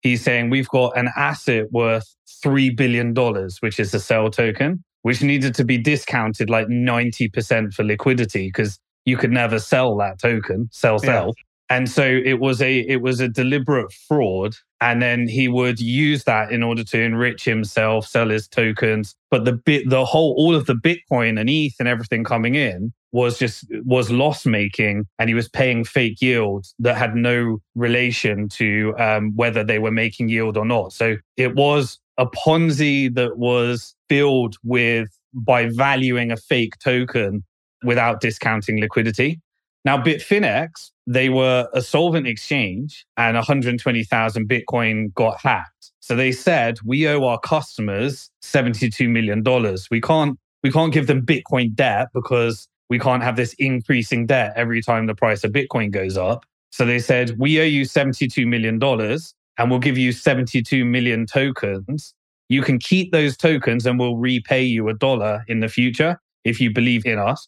he's 0.00 0.22
saying 0.22 0.50
we've 0.50 0.68
got 0.68 0.96
an 0.96 1.10
asset 1.16 1.66
worth 1.72 2.14
$3 2.44 2.76
billion, 2.76 3.14
which 3.60 3.80
is 3.80 3.90
the 3.90 4.00
CEL 4.00 4.30
token, 4.30 4.84
which 5.02 5.22
needed 5.22 5.54
to 5.56 5.64
be 5.64 5.76
discounted 5.76 6.48
like 6.48 6.68
90% 6.68 7.74
for 7.74 7.82
liquidity 7.82 8.46
because 8.48 8.78
you 9.04 9.16
could 9.16 9.32
never 9.32 9.58
sell 9.58 9.96
that 9.96 10.20
token, 10.20 10.68
sell, 10.72 10.98
sell. 10.98 11.26
Yeah. 11.36 11.42
And 11.68 11.90
so 11.90 12.04
it 12.04 12.38
was 12.40 12.62
a 12.62 12.78
it 12.80 13.02
was 13.02 13.20
a 13.20 13.28
deliberate 13.28 13.92
fraud. 13.92 14.56
And 14.80 15.00
then 15.00 15.26
he 15.26 15.48
would 15.48 15.80
use 15.80 16.24
that 16.24 16.52
in 16.52 16.62
order 16.62 16.84
to 16.84 17.00
enrich 17.00 17.44
himself, 17.44 18.06
sell 18.06 18.28
his 18.28 18.46
tokens. 18.46 19.14
But 19.30 19.44
the 19.44 19.52
bit 19.52 19.88
the 19.88 20.04
whole 20.04 20.34
all 20.36 20.54
of 20.54 20.66
the 20.66 20.74
Bitcoin 20.74 21.40
and 21.40 21.48
ETH 21.50 21.74
and 21.78 21.88
everything 21.88 22.24
coming 22.24 22.54
in 22.54 22.92
was 23.12 23.38
just 23.38 23.64
was 23.84 24.10
loss 24.10 24.44
making 24.44 25.06
and 25.18 25.28
he 25.28 25.34
was 25.34 25.48
paying 25.48 25.84
fake 25.84 26.20
yields 26.20 26.74
that 26.78 26.96
had 26.96 27.14
no 27.14 27.60
relation 27.74 28.48
to 28.50 28.94
um, 28.98 29.32
whether 29.34 29.64
they 29.64 29.78
were 29.78 29.90
making 29.90 30.28
yield 30.28 30.56
or 30.56 30.66
not. 30.66 30.92
So 30.92 31.16
it 31.36 31.54
was 31.54 31.98
a 32.18 32.26
Ponzi 32.26 33.12
that 33.14 33.38
was 33.38 33.94
filled 34.08 34.56
with 34.62 35.08
by 35.32 35.68
valuing 35.70 36.30
a 36.30 36.36
fake 36.36 36.78
token 36.78 37.42
without 37.82 38.20
discounting 38.20 38.80
liquidity. 38.80 39.40
Now, 39.86 39.96
Bitfinex, 39.96 40.90
they 41.06 41.28
were 41.28 41.68
a 41.72 41.80
solvent 41.80 42.26
exchange 42.26 43.06
and 43.16 43.36
120,000 43.36 44.48
Bitcoin 44.48 45.14
got 45.14 45.40
hacked. 45.40 45.92
So 46.00 46.16
they 46.16 46.32
said, 46.32 46.78
we 46.84 47.06
owe 47.06 47.24
our 47.24 47.38
customers 47.38 48.28
$72 48.42 49.08
million. 49.08 49.44
We 49.88 50.00
can't, 50.00 50.36
we 50.64 50.72
can't 50.72 50.92
give 50.92 51.06
them 51.06 51.24
Bitcoin 51.24 51.72
debt 51.72 52.08
because 52.12 52.66
we 52.90 52.98
can't 52.98 53.22
have 53.22 53.36
this 53.36 53.54
increasing 53.60 54.26
debt 54.26 54.54
every 54.56 54.82
time 54.82 55.06
the 55.06 55.14
price 55.14 55.44
of 55.44 55.52
Bitcoin 55.52 55.92
goes 55.92 56.16
up. 56.16 56.44
So 56.72 56.84
they 56.84 56.98
said, 56.98 57.36
we 57.38 57.60
owe 57.60 57.64
you 57.64 57.82
$72 57.82 58.44
million 58.44 58.82
and 58.82 59.70
we'll 59.70 59.78
give 59.78 59.96
you 59.96 60.10
72 60.10 60.84
million 60.84 61.26
tokens. 61.26 62.12
You 62.48 62.62
can 62.62 62.80
keep 62.80 63.12
those 63.12 63.36
tokens 63.36 63.86
and 63.86 64.00
we'll 64.00 64.16
repay 64.16 64.64
you 64.64 64.88
a 64.88 64.94
dollar 64.94 65.44
in 65.46 65.60
the 65.60 65.68
future 65.68 66.20
if 66.42 66.60
you 66.60 66.72
believe 66.72 67.06
in 67.06 67.20
us. 67.20 67.46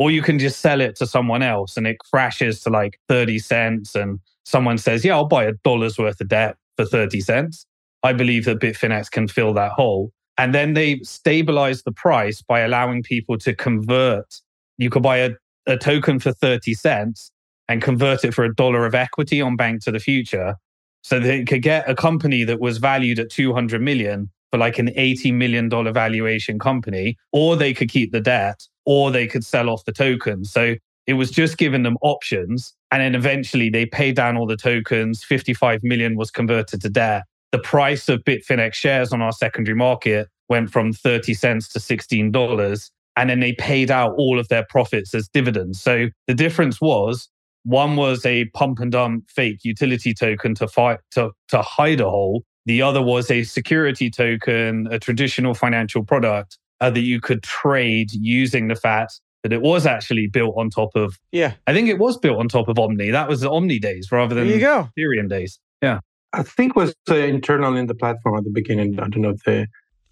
Or 0.00 0.10
you 0.10 0.22
can 0.22 0.38
just 0.38 0.60
sell 0.60 0.80
it 0.80 0.96
to 0.96 1.06
someone 1.06 1.42
else 1.42 1.76
and 1.76 1.86
it 1.86 1.98
crashes 1.98 2.62
to 2.62 2.70
like 2.70 2.98
30 3.08 3.38
cents. 3.38 3.94
And 3.94 4.18
someone 4.44 4.78
says, 4.78 5.04
Yeah, 5.04 5.16
I'll 5.16 5.26
buy 5.26 5.44
a 5.44 5.52
dollar's 5.62 5.98
worth 5.98 6.22
of 6.22 6.28
debt 6.28 6.56
for 6.78 6.86
30 6.86 7.20
cents. 7.20 7.66
I 8.02 8.14
believe 8.14 8.46
that 8.46 8.60
Bitfinex 8.60 9.10
can 9.10 9.28
fill 9.28 9.52
that 9.52 9.72
hole. 9.72 10.10
And 10.38 10.54
then 10.54 10.72
they 10.72 11.00
stabilize 11.00 11.82
the 11.82 11.92
price 11.92 12.40
by 12.40 12.60
allowing 12.60 13.02
people 13.02 13.36
to 13.40 13.54
convert. 13.54 14.40
You 14.78 14.88
could 14.88 15.02
buy 15.02 15.18
a, 15.18 15.32
a 15.66 15.76
token 15.76 16.18
for 16.18 16.32
30 16.32 16.72
cents 16.72 17.30
and 17.68 17.82
convert 17.82 18.24
it 18.24 18.32
for 18.32 18.44
a 18.44 18.54
dollar 18.54 18.86
of 18.86 18.94
equity 18.94 19.42
on 19.42 19.54
Bank 19.54 19.84
to 19.84 19.92
the 19.92 20.00
Future. 20.00 20.54
So 21.02 21.20
they 21.20 21.44
could 21.44 21.60
get 21.60 21.86
a 21.86 21.94
company 21.94 22.44
that 22.44 22.58
was 22.58 22.78
valued 22.78 23.18
at 23.18 23.28
200 23.28 23.82
million 23.82 24.30
for 24.50 24.56
like 24.56 24.78
an 24.78 24.88
$80 24.88 25.34
million 25.34 25.68
valuation 25.68 26.58
company, 26.58 27.18
or 27.32 27.54
they 27.54 27.74
could 27.74 27.90
keep 27.90 28.12
the 28.12 28.20
debt, 28.20 28.66
or 28.90 29.10
they 29.10 29.26
could 29.26 29.44
sell 29.44 29.68
off 29.68 29.84
the 29.84 29.92
tokens. 29.92 30.50
So 30.50 30.74
it 31.06 31.14
was 31.14 31.30
just 31.30 31.58
giving 31.58 31.84
them 31.84 31.96
options. 32.02 32.74
And 32.90 33.00
then 33.00 33.14
eventually 33.14 33.70
they 33.70 33.86
paid 33.86 34.16
down 34.16 34.36
all 34.36 34.46
the 34.46 34.56
tokens. 34.56 35.22
55 35.22 35.80
million 35.82 36.16
was 36.16 36.30
converted 36.30 36.80
to 36.80 36.88
debt 36.88 37.24
the 37.52 37.58
price 37.58 38.08
of 38.08 38.20
Bitfinex 38.24 38.74
shares 38.74 39.12
on 39.12 39.22
our 39.22 39.32
secondary 39.32 39.76
market 39.76 40.28
went 40.48 40.70
from 40.70 40.92
30 40.92 41.34
cents 41.34 41.68
to 41.70 41.78
$16. 41.78 42.90
And 43.16 43.30
then 43.30 43.40
they 43.40 43.52
paid 43.52 43.90
out 43.90 44.14
all 44.16 44.38
of 44.38 44.48
their 44.48 44.64
profits 44.68 45.14
as 45.14 45.28
dividends. 45.28 45.80
So 45.80 46.08
the 46.26 46.34
difference 46.34 46.80
was 46.80 47.28
one 47.64 47.96
was 47.96 48.24
a 48.24 48.46
pump 48.46 48.78
and 48.78 48.90
dump 48.90 49.28
fake 49.28 49.60
utility 49.64 50.14
token 50.14 50.54
to 50.56 50.68
fight 50.68 51.00
to, 51.12 51.30
to 51.48 51.60
hide 51.60 52.00
a 52.00 52.08
hole. 52.08 52.44
The 52.66 52.82
other 52.82 53.02
was 53.02 53.30
a 53.30 53.42
security 53.42 54.10
token, 54.10 54.88
a 54.90 54.98
traditional 54.98 55.54
financial 55.54 56.04
product 56.04 56.56
uh, 56.80 56.90
that 56.90 57.00
you 57.00 57.20
could 57.20 57.42
trade 57.42 58.10
using 58.12 58.68
the 58.68 58.74
fact 58.76 59.20
that 59.42 59.52
it 59.52 59.62
was 59.62 59.86
actually 59.86 60.26
built 60.26 60.54
on 60.58 60.68
top 60.70 60.90
of. 60.94 61.18
Yeah. 61.32 61.54
I 61.66 61.72
think 61.72 61.88
it 61.88 61.98
was 61.98 62.18
built 62.18 62.38
on 62.38 62.48
top 62.48 62.68
of 62.68 62.78
Omni. 62.78 63.10
That 63.10 63.28
was 63.28 63.40
the 63.40 63.50
Omni 63.50 63.78
days 63.78 64.10
rather 64.12 64.34
than 64.34 64.46
there 64.48 64.56
you 64.56 64.60
go. 64.60 64.88
Ethereum 64.98 65.28
days. 65.28 65.58
Yeah. 65.82 66.00
I 66.32 66.42
think 66.42 66.76
was 66.76 66.94
uh, 67.10 67.14
internal 67.16 67.74
in 67.76 67.86
the 67.86 67.94
platform 67.94 68.36
at 68.36 68.44
the 68.44 68.50
beginning. 68.50 68.98
I 69.00 69.08
don't 69.08 69.22
know 69.22 69.30
if 69.30 69.42
the 69.44 69.66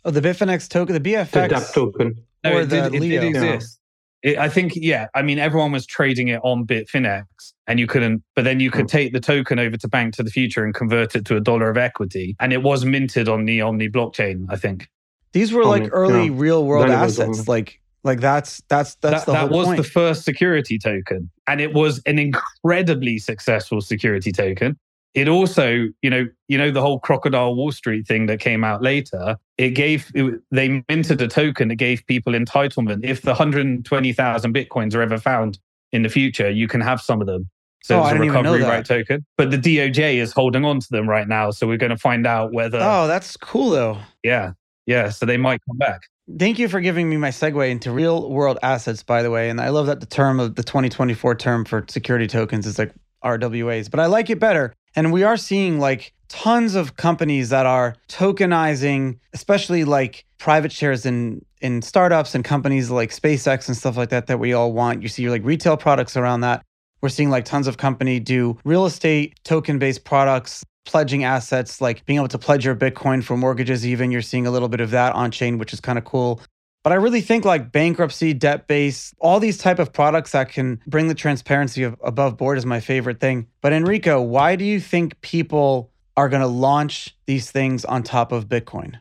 oh 0.05 0.11
the 0.11 0.21
Bitfinex 0.21 0.69
token, 0.69 1.01
the 1.01 1.11
BFX 1.13 1.31
the 1.33 1.55
DApp 1.55 1.73
token 1.75 2.15
no, 2.45 2.53
or 2.57 2.61
it 2.63 2.71
the 2.71 2.83
did, 2.83 2.95
it 2.95 3.01
Leo. 3.01 3.21
did 3.21 3.29
exist. 3.29 3.79
It, 4.23 4.37
I 4.37 4.49
think 4.49 4.73
yeah. 4.75 5.07
I 5.15 5.23
mean, 5.23 5.39
everyone 5.39 5.71
was 5.71 5.87
trading 5.87 6.27
it 6.29 6.41
on 6.43 6.67
Bitfinex, 6.67 7.25
and 7.69 7.79
you 7.79 7.87
couldn't. 7.87 8.25
But 8.35 8.43
then 8.45 8.59
you 8.59 8.69
could 8.71 8.87
Mm. 8.87 8.91
take 8.91 9.13
the 9.13 9.21
token 9.21 9.61
over 9.61 9.77
to 9.77 9.87
Bank 9.89 10.15
to 10.17 10.25
the 10.25 10.31
Future 10.31 10.65
and 10.65 10.75
convert 10.75 11.15
it 11.15 11.25
to 11.27 11.37
a 11.37 11.41
dollar 11.41 11.71
of 11.71 11.77
equity, 11.77 12.35
and 12.41 12.53
it 12.53 12.63
was 12.65 12.85
minted 12.85 13.29
on 13.29 13.45
the 13.45 13.61
Omni 13.61 13.89
blockchain. 13.89 14.47
I 14.49 14.57
think 14.57 14.89
These 15.33 15.53
were 15.53 15.63
oh, 15.63 15.69
like 15.69 15.89
early 15.93 16.27
yeah. 16.27 16.33
real 16.35 16.65
world 16.65 16.89
Then 16.89 16.99
it 16.99 17.03
was 17.03 17.19
assets. 17.19 17.41
Uh, 17.41 17.53
like 17.53 17.81
like 18.05 18.21
that's 18.21 18.63
that's 18.69 18.95
that's 18.97 19.25
that, 19.25 19.27
the 19.27 19.33
that 19.33 19.51
was 19.51 19.67
point. 19.67 19.77
the 19.77 19.85
first 19.85 20.25
security 20.25 20.79
token, 20.79 21.31
and 21.47 21.61
it 21.61 21.75
was 21.75 22.01
an 22.07 22.19
incredibly 22.19 23.19
successful 23.19 23.81
security 23.81 24.33
token. 24.33 24.79
It 25.15 25.29
also, 25.29 25.89
you 26.03 26.11
know, 26.11 26.27
you 26.49 26.59
know 26.59 26.71
the 26.71 26.81
whole 26.81 27.01
crocodile 27.01 27.55
Wall 27.55 27.73
Street 27.73 28.07
thing 28.07 28.27
that 28.27 28.41
came 28.41 28.63
out 28.63 28.83
later. 28.83 29.37
It 29.57 29.71
gave 29.71 30.11
it, 30.15 30.41
they 30.51 30.83
minted 30.89 31.21
a 31.21 31.29
token 31.29 31.69
that 31.69 31.77
gave 31.77 32.07
people 32.07 32.35
entitlement. 32.35 33.05
If 33.05 33.23
the 33.23 33.31
120,000 33.31 34.55
bitcoins 34.55 34.95
are 34.95 35.03
ever 35.03 35.19
found 35.19 35.59
in 35.93 36.03
the 36.03 36.09
future, 36.09 36.51
you 36.51 36.69
can 36.69 36.81
have 36.81 37.01
some 37.01 37.21
of 37.21 37.27
them. 37.27 37.51
So 37.83 37.97
Oh, 37.97 38.03
it's 38.03 38.11
a 38.11 38.13
didn't 38.13 38.25
even 38.27 38.43
know 38.43 38.53
recovery 38.53 38.77
right 38.77 38.85
token. 38.85 39.27
But 39.37 39.51
the 39.51 39.57
DOJ 39.57 40.17
is 40.17 40.33
holding 40.33 40.65
on 40.65 40.81
to 40.81 40.89
them 40.91 41.09
right 41.09 41.27
now, 41.27 41.51
so 41.51 41.67
we're 41.67 41.79
going 41.79 41.91
to 41.91 41.97
find 41.97 42.27
out 42.27 42.53
whether. 42.53 42.79
oh, 42.81 43.07
that's 43.07 43.37
cool 43.37 43.71
though. 43.71 43.99
Yeah, 44.23 44.53
yeah. 44.89 45.11
So 45.11 45.27
they 45.27 45.37
might 45.37 45.61
come 45.67 45.77
back. 45.77 46.09
Thank 46.39 46.59
you 46.59 46.67
for 46.67 46.81
giving 46.81 47.11
me 47.11 47.19
my 47.19 47.29
segue 47.29 47.71
into 47.71 47.93
real 47.93 48.31
world 48.31 48.59
assets, 48.63 49.03
by 49.03 49.23
the 49.23 49.31
way. 49.31 49.51
And 49.51 49.61
I 49.61 49.69
love 49.69 49.87
that 49.87 50.01
the 50.01 50.07
term 50.07 50.41
of 50.41 50.55
the 50.55 50.63
2024 50.63 51.35
term 51.35 51.67
for 51.67 51.85
security 51.89 52.27
tokens 52.27 52.67
is 52.67 52.79
like 52.79 52.93
RWAs, 53.23 53.91
but 53.91 54.01
I 54.01 54.07
like 54.07 54.31
it 54.31 54.41
better. 54.41 54.73
And 54.97 55.13
we 55.13 55.25
are 55.25 55.37
seeing 55.37 55.79
like 55.79 56.15
tons 56.29 56.75
of 56.75 56.97
companies 56.97 57.51
that 57.51 57.67
are 57.67 57.97
tokenizing, 58.09 59.19
especially 59.35 59.85
like 59.85 60.25
private 60.39 60.73
shares 60.73 61.05
in 61.05 61.45
in 61.61 61.83
startups 61.83 62.35
and 62.35 62.45
companies 62.45 62.91
like 62.91 63.11
SpaceX 63.11 63.69
and 63.69 63.77
stuff 63.77 63.97
like 63.97 64.09
that 64.09 64.27
that 64.29 64.39
we 64.39 64.55
all 64.55 64.73
want. 64.73 65.03
You 65.03 65.09
see 65.09 65.29
like 65.29 65.45
retail 65.45 65.77
products 65.77 66.17
around 66.17 66.41
that. 66.41 66.65
We're 67.03 67.11
seeing 67.11 67.29
like 67.31 67.45
tons 67.45 67.67
of 67.67 67.77
company 67.77 68.21
do 68.21 68.59
real 68.65 68.87
estate 68.87 69.39
token 69.45 69.79
based 69.79 70.05
products, 70.05 70.65
pledging 70.89 71.23
assets, 71.23 71.81
like 71.81 72.05
being 72.05 72.19
able 72.19 72.29
to 72.29 72.39
pledge 72.39 72.65
your 72.65 72.75
Bitcoin 72.75 73.23
for 73.23 73.37
mortgages. 73.37 73.87
Even 73.87 74.11
you're 74.11 74.23
seeing 74.23 74.47
a 74.47 74.51
little 74.51 74.69
bit 74.69 74.81
of 74.81 74.91
that 74.91 75.15
on 75.15 75.31
chain, 75.31 75.59
which 75.59 75.73
is 75.73 75.81
kind 75.81 75.99
of 75.99 76.05
cool. 76.05 76.41
But 76.83 76.93
I 76.93 76.97
really 76.97 77.21
think 77.21 77.45
like 77.45 77.71
bankruptcy, 77.71 78.33
debt 78.33 78.67
base, 78.67 79.15
all 79.21 79.39
these 79.39 79.59
type 79.59 79.79
of 79.79 79.93
products 79.93 80.33
that 80.33 80.51
can 80.51 80.81
bring 80.87 81.09
the 81.09 81.15
transparency 81.15 81.83
of 81.85 81.97
above 82.03 82.37
board 82.37 82.59
is 82.59 82.67
my 82.67 82.81
favorite 82.81 83.21
thing. 83.21 83.47
But 83.61 83.73
Enrico, 83.73 84.21
why 84.21 84.57
do 84.57 84.65
you 84.65 84.81
think 84.81 85.21
people 85.21 85.91
are 86.17 86.29
going 86.29 86.43
to 86.43 86.49
launch 86.49 87.17
these 87.27 87.51
things 87.51 87.85
on 87.85 88.03
top 88.03 88.33
of 88.33 88.49
Bitcoin? 88.49 88.99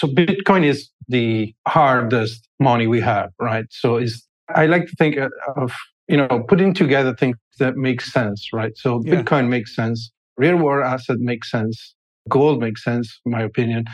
so 0.00 0.08
Bitcoin 0.08 0.64
is 0.64 0.88
the 1.08 1.54
hardest 1.68 2.48
money 2.58 2.86
we 2.86 3.00
have, 3.00 3.30
right? 3.38 3.66
So 3.70 3.98
is 3.98 4.26
I 4.54 4.66
like 4.66 4.86
to 4.86 4.96
think 4.96 5.18
uh, 5.18 5.28
of 5.56 5.72
you 6.08 6.16
know 6.16 6.44
putting 6.48 6.72
together 6.72 7.14
things 7.14 7.36
that 7.58 7.76
make 7.76 8.00
sense, 8.00 8.48
right? 8.52 8.72
So 8.76 9.02
Yeah. 9.04 9.16
Bitcoin 9.16 9.48
makes 9.48 9.76
sense, 9.76 10.10
real 10.44 10.56
world 10.56 10.86
asset 10.94 11.18
makes 11.18 11.50
sense, 11.50 11.94
gold 12.28 12.60
makes 12.60 12.82
sense, 12.82 13.06
in 13.24 13.32
my 13.32 13.42
opinion. 13.42 13.84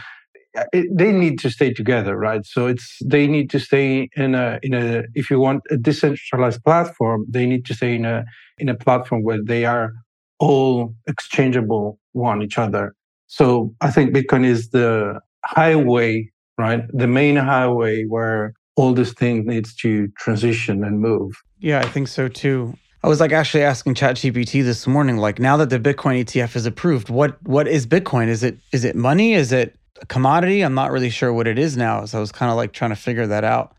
Uh, 0.56 0.64
it, 0.72 0.86
they 1.00 1.12
need 1.12 1.38
to 1.40 1.50
stay 1.50 1.70
together, 1.80 2.16
right? 2.16 2.44
So 2.54 2.66
it's 2.66 2.86
they 3.04 3.26
need 3.26 3.48
to 3.50 3.58
stay 3.68 4.08
in 4.16 4.34
a 4.34 4.58
in 4.62 4.72
a 4.74 5.04
if 5.14 5.30
you 5.30 5.38
want 5.46 5.60
a 5.70 5.76
decentralized 5.76 6.62
platform, 6.64 7.26
they 7.28 7.46
need 7.46 7.64
to 7.66 7.74
stay 7.74 7.94
in 7.94 8.04
a 8.04 8.24
in 8.58 8.68
a 8.68 8.74
platform 8.74 9.20
where 9.22 9.42
they 9.52 9.64
are 9.64 9.92
all 10.38 10.94
exchangeable 11.06 11.98
one 12.12 12.42
each 12.42 12.58
other. 12.58 12.94
So 13.26 13.74
I 13.80 13.90
think 13.90 14.14
Bitcoin 14.14 14.44
is 14.44 14.70
the 14.70 15.20
highway, 15.44 16.30
right? 16.58 16.82
The 17.02 17.06
main 17.20 17.36
highway 17.36 18.04
where 18.04 18.54
all 18.76 18.92
this 18.94 19.12
thing 19.12 19.46
needs 19.46 19.74
to 19.82 20.08
transition 20.18 20.84
and 20.84 21.00
move. 21.00 21.32
Yeah, 21.58 21.80
I 21.80 21.88
think 21.88 22.08
so 22.08 22.28
too. 22.28 22.74
I 23.02 23.08
was 23.08 23.20
like 23.20 23.32
actually 23.32 23.62
asking 23.62 23.94
ChatGPT 23.94 24.64
this 24.64 24.86
morning, 24.86 25.18
like 25.18 25.38
now 25.38 25.56
that 25.58 25.70
the 25.70 25.78
Bitcoin 25.78 26.24
ETF 26.24 26.56
is 26.56 26.66
approved, 26.66 27.08
what 27.08 27.40
what 27.42 27.68
is 27.68 27.86
Bitcoin? 27.86 28.28
Is 28.28 28.42
it 28.42 28.58
is 28.72 28.84
it 28.84 28.96
money? 28.96 29.34
Is 29.34 29.52
it 29.52 29.76
a 30.00 30.06
commodity? 30.06 30.62
I'm 30.62 30.74
not 30.74 30.90
really 30.90 31.10
sure 31.10 31.32
what 31.32 31.46
it 31.46 31.58
is 31.58 31.76
now. 31.76 32.04
So 32.04 32.18
I 32.18 32.20
was 32.20 32.32
kind 32.32 32.50
of 32.50 32.56
like 32.56 32.72
trying 32.72 32.90
to 32.90 32.96
figure 32.96 33.26
that 33.26 33.44
out. 33.44 33.76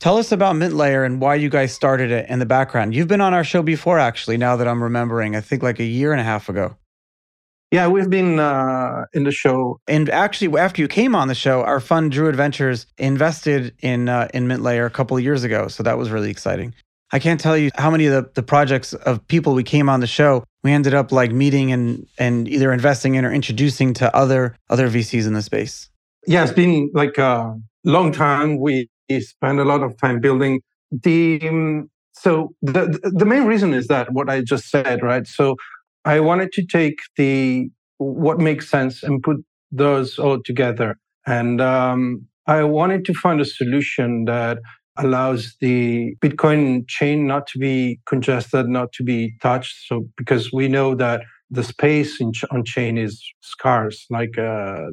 Tell 0.00 0.18
us 0.18 0.32
about 0.32 0.56
Mint 0.56 0.74
Layer 0.74 1.04
and 1.04 1.20
why 1.20 1.36
you 1.36 1.48
guys 1.48 1.72
started 1.72 2.10
it 2.10 2.28
in 2.28 2.38
the 2.38 2.46
background. 2.46 2.94
You've 2.94 3.08
been 3.08 3.20
on 3.20 3.32
our 3.32 3.44
show 3.44 3.62
before, 3.62 3.98
actually. 3.98 4.36
Now 4.36 4.56
that 4.56 4.68
I'm 4.68 4.82
remembering, 4.82 5.36
I 5.36 5.40
think 5.40 5.62
like 5.62 5.78
a 5.78 5.84
year 5.84 6.12
and 6.12 6.20
a 6.20 6.24
half 6.24 6.48
ago. 6.48 6.76
Yeah, 7.70 7.88
we've 7.88 8.10
been 8.10 8.38
uh, 8.38 9.06
in 9.14 9.24
the 9.24 9.32
show. 9.32 9.80
And 9.88 10.08
actually, 10.10 10.58
after 10.58 10.80
you 10.82 10.88
came 10.88 11.14
on 11.14 11.28
the 11.28 11.34
show, 11.34 11.62
our 11.62 11.80
fund 11.80 12.12
Druid 12.12 12.36
Ventures 12.36 12.86
invested 12.98 13.74
in 13.80 14.08
uh, 14.08 14.28
in 14.32 14.46
Mint 14.46 14.62
Layer 14.62 14.86
a 14.86 14.90
couple 14.90 15.16
of 15.16 15.22
years 15.22 15.42
ago, 15.42 15.68
so 15.68 15.82
that 15.82 15.98
was 15.98 16.10
really 16.10 16.30
exciting. 16.30 16.74
I 17.14 17.20
can't 17.20 17.38
tell 17.38 17.56
you 17.56 17.70
how 17.76 17.92
many 17.92 18.06
of 18.06 18.12
the, 18.12 18.28
the 18.34 18.42
projects 18.42 18.92
of 18.92 19.24
people 19.28 19.54
we 19.54 19.62
came 19.62 19.88
on 19.88 20.00
the 20.00 20.06
show 20.08 20.42
we 20.64 20.72
ended 20.72 20.94
up 20.94 21.12
like 21.12 21.30
meeting 21.30 21.70
and 21.70 22.08
and 22.18 22.48
either 22.48 22.72
investing 22.72 23.14
in 23.14 23.24
or 23.24 23.32
introducing 23.32 23.94
to 23.94 24.16
other 24.16 24.56
other 24.68 24.88
VCs 24.88 25.24
in 25.24 25.34
the 25.34 25.42
space. 25.42 25.88
Yeah, 26.26 26.42
it's 26.42 26.52
been 26.52 26.90
like 26.92 27.16
a 27.16 27.54
long 27.84 28.10
time. 28.10 28.58
We 28.58 28.88
spent 29.20 29.60
a 29.60 29.64
lot 29.64 29.84
of 29.84 29.96
time 29.98 30.18
building 30.18 30.60
the. 30.90 31.40
um, 31.48 31.90
so 32.14 32.54
the 32.62 32.98
the 33.02 33.24
main 33.24 33.44
reason 33.44 33.74
is 33.74 33.86
that 33.86 34.12
what 34.12 34.28
I 34.28 34.40
just 34.40 34.68
said, 34.68 35.02
right? 35.02 35.26
So 35.26 35.54
I 36.04 36.18
wanted 36.18 36.50
to 36.52 36.66
take 36.66 36.98
the 37.16 37.70
what 37.98 38.38
makes 38.40 38.68
sense 38.68 39.04
and 39.04 39.22
put 39.22 39.36
those 39.70 40.18
all 40.18 40.40
together, 40.42 40.96
and 41.26 41.60
um, 41.60 42.26
I 42.46 42.64
wanted 42.64 43.04
to 43.04 43.14
find 43.14 43.40
a 43.40 43.44
solution 43.44 44.24
that 44.24 44.58
allows 44.96 45.56
the 45.60 46.14
Bitcoin 46.20 46.86
chain 46.88 47.26
not 47.26 47.46
to 47.48 47.58
be 47.58 48.00
congested, 48.06 48.68
not 48.68 48.92
to 48.92 49.02
be 49.02 49.34
touched. 49.42 49.86
So 49.86 50.06
because 50.16 50.52
we 50.52 50.68
know 50.68 50.94
that 50.94 51.22
the 51.50 51.64
space 51.64 52.20
in, 52.20 52.32
ch- 52.32 52.44
on 52.50 52.64
chain 52.64 52.98
is 52.98 53.22
scarce, 53.40 54.06
like 54.10 54.38
uh, 54.38 54.86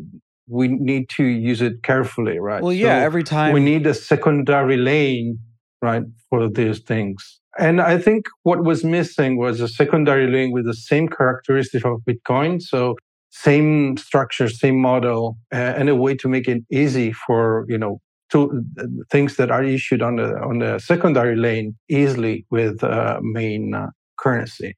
we 0.48 0.67
need 0.67 1.10
to 1.10 1.24
use 1.24 1.62
it 1.62 1.84
carefully, 1.84 2.39
right? 2.39 2.63
Well, 2.63 2.74
yeah, 2.74 3.00
So 3.00 3.05
every 3.05 3.24
time 3.24 3.53
we 3.53 3.60
need 3.60 3.86
a 3.88 3.93
secondary 3.93 4.77
lane, 4.77 5.39
right, 5.81 6.03
for 6.29 6.50
these 6.50 6.79
things. 6.79 7.39
And 7.60 7.81
I 7.81 7.98
think 7.98 8.27
what 8.43 8.63
was 8.63 8.84
missing 8.84 9.38
was 9.38 9.60
a 9.60 9.67
secondary 9.67 10.31
lane 10.31 10.51
with 10.51 10.65
the 10.65 10.74
same 10.74 11.08
characteristic 11.08 11.86
of 11.86 12.01
Bitcoin. 12.08 12.62
So 12.62 12.96
same 13.31 13.98
structure, 13.98 14.48
same 14.50 14.79
model, 14.81 15.38
uh, 15.53 15.58
and 15.58 15.89
a 15.89 15.96
way 15.96 16.15
to 16.15 16.27
make 16.27 16.48
it 16.48 16.63
easy 16.72 17.12
for 17.13 17.65
you 17.67 17.77
know 17.77 18.01
to 18.31 18.63
uh, 18.79 18.83
things 19.09 19.35
that 19.38 19.51
are 19.51 19.63
issued 19.63 20.01
on 20.01 20.15
the 20.15 20.39
on 20.41 20.59
the 20.59 20.79
secondary 20.79 21.35
lane 21.35 21.75
easily 21.89 22.45
with 22.50 22.83
uh, 22.83 23.19
main 23.21 23.73
uh, 23.73 23.89
currency. 24.17 24.75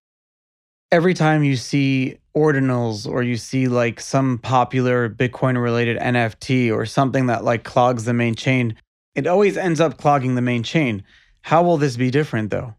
every 0.94 1.16
time 1.16 1.44
you 1.44 1.56
see 1.56 2.16
ordinals 2.38 3.08
or 3.08 3.24
you 3.24 3.36
see 3.36 3.68
like 3.68 4.00
some 4.00 4.38
popular 4.38 5.10
Bitcoin 5.10 5.62
related 5.62 5.98
NFT 5.98 6.72
or 6.72 6.86
something 6.86 7.26
that 7.26 7.44
like 7.44 7.64
clogs 7.64 8.06
the 8.06 8.14
main 8.14 8.36
chain, 8.36 8.76
it 9.16 9.26
always 9.26 9.58
ends 9.58 9.80
up 9.80 9.98
clogging 9.98 10.36
the 10.36 10.42
main 10.42 10.62
chain. 10.62 11.04
How 11.42 11.64
will 11.64 11.78
this 11.78 11.98
be 11.98 12.12
different 12.12 12.52
though? 12.52 12.76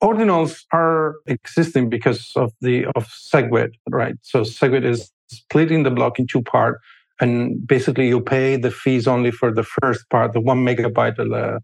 Ordinals 0.00 0.62
are 0.72 1.16
existing 1.26 1.90
because 1.90 2.30
of 2.36 2.52
the 2.60 2.86
of 2.94 3.08
SegWit, 3.08 3.72
right? 3.90 4.14
So 4.22 4.42
SegWit 4.42 4.84
is 4.84 5.10
splitting 5.28 5.82
the 5.82 5.90
block 5.90 6.20
in 6.20 6.26
two 6.28 6.42
parts, 6.42 6.78
and 7.20 7.66
basically 7.66 8.08
you 8.08 8.20
pay 8.20 8.56
the 8.56 8.70
fees 8.70 9.06
only 9.06 9.30
for 9.30 9.52
the 9.52 9.64
first 9.64 10.08
part, 10.10 10.32
the 10.32 10.40
one 10.40 10.64
megabyte, 10.64 11.18
uh, 11.18 11.58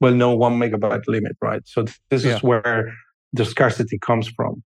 well, 0.00 0.14
no 0.14 0.34
one 0.34 0.58
megabyte 0.58 1.02
limit, 1.08 1.36
right? 1.40 1.62
So 1.66 1.84
this 2.10 2.24
yeah. 2.24 2.36
is 2.36 2.42
where 2.42 2.92
the 3.32 3.44
scarcity 3.44 3.98
comes 3.98 4.28
from. 4.28 4.62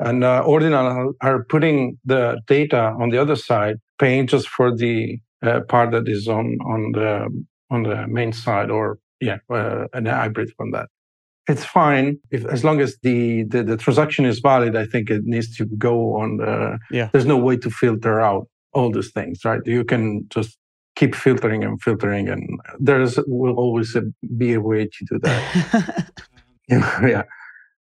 And 0.00 0.22
uh, 0.22 0.42
Ordinal 0.46 1.12
are 1.20 1.44
putting 1.44 1.98
the 2.04 2.40
data 2.46 2.94
on 3.00 3.10
the 3.10 3.18
other 3.18 3.34
side, 3.34 3.76
paying 3.98 4.28
just 4.28 4.48
for 4.48 4.74
the 4.74 5.18
uh, 5.42 5.60
part 5.68 5.90
that 5.90 6.08
is 6.08 6.28
on 6.28 6.58
on 6.64 6.92
the 6.92 7.44
on 7.70 7.82
the 7.82 8.06
main 8.06 8.32
side, 8.32 8.70
or 8.70 8.98
yeah, 9.20 9.38
uh, 9.50 9.86
an 9.92 10.06
hybrid 10.06 10.52
from 10.56 10.70
that. 10.70 10.88
It's 11.48 11.64
fine 11.64 12.18
if 12.30 12.44
as 12.44 12.62
long 12.62 12.80
as 12.80 12.96
the, 13.02 13.42
the, 13.44 13.64
the 13.64 13.76
transaction 13.76 14.24
is 14.24 14.38
valid. 14.38 14.76
I 14.76 14.86
think 14.86 15.10
it 15.10 15.22
needs 15.24 15.56
to 15.56 15.64
go 15.64 16.16
on 16.16 16.36
the. 16.36 16.78
Yeah. 16.92 17.08
There's 17.12 17.26
no 17.26 17.36
way 17.36 17.56
to 17.56 17.70
filter 17.70 18.20
out 18.20 18.46
all 18.72 18.92
these 18.92 19.10
things, 19.12 19.44
right? 19.44 19.60
You 19.64 19.84
can 19.84 20.26
just 20.28 20.56
keep 20.96 21.14
filtering 21.14 21.64
and 21.64 21.80
filtering, 21.80 22.28
and 22.28 22.60
there's 22.78 23.18
will 23.26 23.54
always 23.54 23.96
be 24.36 24.54
a 24.54 24.60
way 24.60 24.86
to 24.86 25.04
do 25.10 25.18
that. 25.20 26.10
yeah 26.68 27.22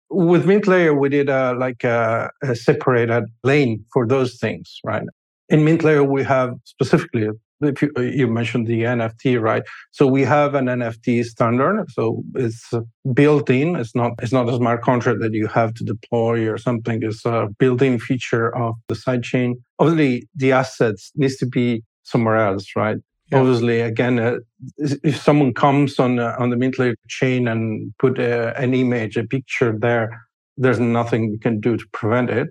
with 0.09 0.45
MintLayer, 0.45 0.97
we 0.97 1.09
did 1.09 1.29
a, 1.29 1.53
like 1.53 1.83
a, 1.83 2.31
a, 2.41 2.55
separated 2.55 3.25
lane 3.43 3.83
for 3.91 4.07
those 4.07 4.37
things, 4.37 4.79
right? 4.83 5.03
In 5.49 5.61
MintLayer, 5.61 6.07
we 6.07 6.23
have 6.23 6.53
specifically, 6.63 7.29
if 7.61 7.81
you, 7.81 7.91
you, 7.97 8.27
mentioned 8.27 8.67
the 8.67 8.83
NFT, 8.83 9.41
right? 9.41 9.63
So 9.91 10.07
we 10.07 10.23
have 10.23 10.55
an 10.55 10.65
NFT 10.65 11.25
standard. 11.25 11.85
So 11.91 12.23
it's 12.35 12.71
built 13.13 13.49
in. 13.49 13.75
It's 13.75 13.95
not 13.95 14.13
it's 14.21 14.31
not 14.33 14.49
a 14.49 14.55
smart 14.55 14.81
contract 14.81 15.19
that 15.21 15.33
you 15.33 15.47
have 15.47 15.73
to 15.75 15.83
deploy 15.83 16.47
or 16.47 16.57
something. 16.57 17.01
It's 17.01 17.25
a 17.25 17.47
built-in 17.59 17.99
feature 17.99 18.55
of 18.55 18.75
the 18.87 18.95
sidechain. 18.95 19.55
Obviously, 19.79 20.27
the 20.35 20.51
assets 20.51 21.11
needs 21.15 21.37
to 21.37 21.45
be 21.45 21.83
somewhere 22.03 22.37
else, 22.37 22.67
right? 22.75 22.97
Yeah. 23.31 23.39
Obviously, 23.39 23.81
again, 23.81 24.19
uh, 24.19 24.37
if 24.77 25.21
someone 25.21 25.53
comes 25.53 25.99
on 25.99 26.19
uh, 26.19 26.35
on 26.39 26.49
the 26.49 26.55
MintLayer 26.55 26.95
chain 27.07 27.47
and 27.47 27.93
put 27.99 28.19
uh, 28.19 28.53
an 28.55 28.73
image, 28.73 29.17
a 29.17 29.23
picture 29.23 29.75
there, 29.77 30.21
there's 30.55 30.79
nothing 30.79 31.31
we 31.31 31.37
can 31.37 31.59
do 31.59 31.77
to 31.77 31.85
prevent 31.91 32.29
it. 32.29 32.49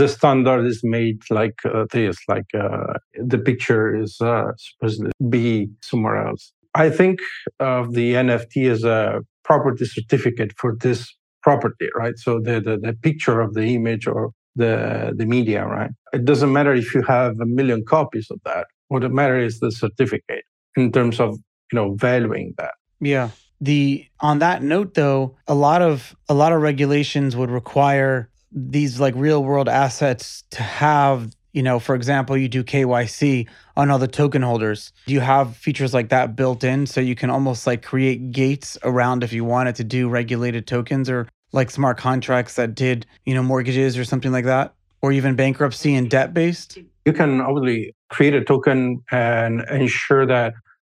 The 0.00 0.08
standard 0.08 0.66
is 0.66 0.80
made 0.82 1.18
like 1.30 1.58
uh, 1.64 1.86
this, 1.92 2.16
like 2.28 2.50
uh, 2.54 2.94
the 3.14 3.38
picture 3.38 3.84
is 3.94 4.20
uh, 4.20 4.50
supposed 4.56 5.00
to 5.02 5.10
be 5.28 5.68
somewhere 5.82 6.26
else. 6.26 6.52
I 6.74 6.90
think 6.90 7.20
of 7.60 7.92
the 7.92 8.14
NFT 8.14 8.70
as 8.70 8.82
a 8.82 9.20
property 9.44 9.84
certificate 9.84 10.52
for 10.58 10.74
this 10.80 11.00
property, 11.42 11.88
right? 11.94 12.18
So 12.18 12.40
the, 12.40 12.60
the, 12.60 12.76
the 12.76 12.94
picture 13.08 13.40
of 13.40 13.54
the 13.54 13.66
image 13.76 14.06
or 14.06 14.32
the 14.56 15.12
the 15.16 15.26
media, 15.26 15.64
right? 15.66 15.90
It 16.12 16.24
doesn't 16.24 16.52
matter 16.52 16.74
if 16.74 16.94
you 16.94 17.02
have 17.02 17.32
a 17.40 17.46
million 17.46 17.84
copies 17.84 18.28
of 18.30 18.40
that 18.44 18.66
what 18.88 19.10
matters 19.12 19.54
is 19.54 19.60
the 19.60 19.70
certificate 19.70 20.44
in 20.76 20.92
terms 20.92 21.20
of 21.20 21.38
you 21.72 21.76
know 21.76 21.94
valuing 21.94 22.54
that. 22.58 22.74
Yeah. 23.00 23.30
The 23.60 24.06
on 24.20 24.38
that 24.40 24.62
note 24.62 24.94
though, 24.94 25.36
a 25.46 25.54
lot 25.54 25.82
of 25.82 26.14
a 26.28 26.34
lot 26.34 26.52
of 26.52 26.62
regulations 26.62 27.36
would 27.36 27.50
require 27.50 28.28
these 28.54 29.00
like 29.00 29.14
real 29.16 29.42
world 29.42 29.68
assets 29.68 30.44
to 30.50 30.62
have 30.62 31.34
you 31.54 31.62
know, 31.62 31.78
for 31.78 31.94
example, 31.94 32.36
you 32.36 32.48
do 32.48 32.64
KYC 32.64 33.48
on 33.76 33.88
all 33.88 33.98
the 33.98 34.08
token 34.08 34.42
holders. 34.42 34.92
Do 35.06 35.14
you 35.14 35.20
have 35.20 35.56
features 35.56 35.94
like 35.94 36.08
that 36.08 36.34
built 36.34 36.64
in 36.64 36.84
so 36.84 37.00
you 37.00 37.14
can 37.14 37.30
almost 37.30 37.64
like 37.64 37.84
create 37.84 38.32
gates 38.32 38.76
around 38.82 39.22
if 39.22 39.32
you 39.32 39.44
wanted 39.44 39.76
to 39.76 39.84
do 39.84 40.08
regulated 40.08 40.66
tokens 40.66 41.08
or 41.08 41.28
like 41.52 41.70
smart 41.70 41.96
contracts 41.96 42.56
that 42.56 42.74
did, 42.74 43.06
you 43.24 43.34
know, 43.34 43.42
mortgages 43.42 43.96
or 43.96 44.04
something 44.04 44.32
like 44.32 44.46
that? 44.46 44.74
Or 45.00 45.12
even 45.12 45.36
bankruptcy 45.36 45.94
and 45.94 46.10
debt 46.10 46.34
based? 46.34 46.76
You 47.04 47.12
can 47.12 47.40
obviously 47.40 47.94
create 48.10 48.34
a 48.34 48.42
token 48.42 49.04
and 49.12 49.60
ensure 49.70 50.26
that 50.26 50.54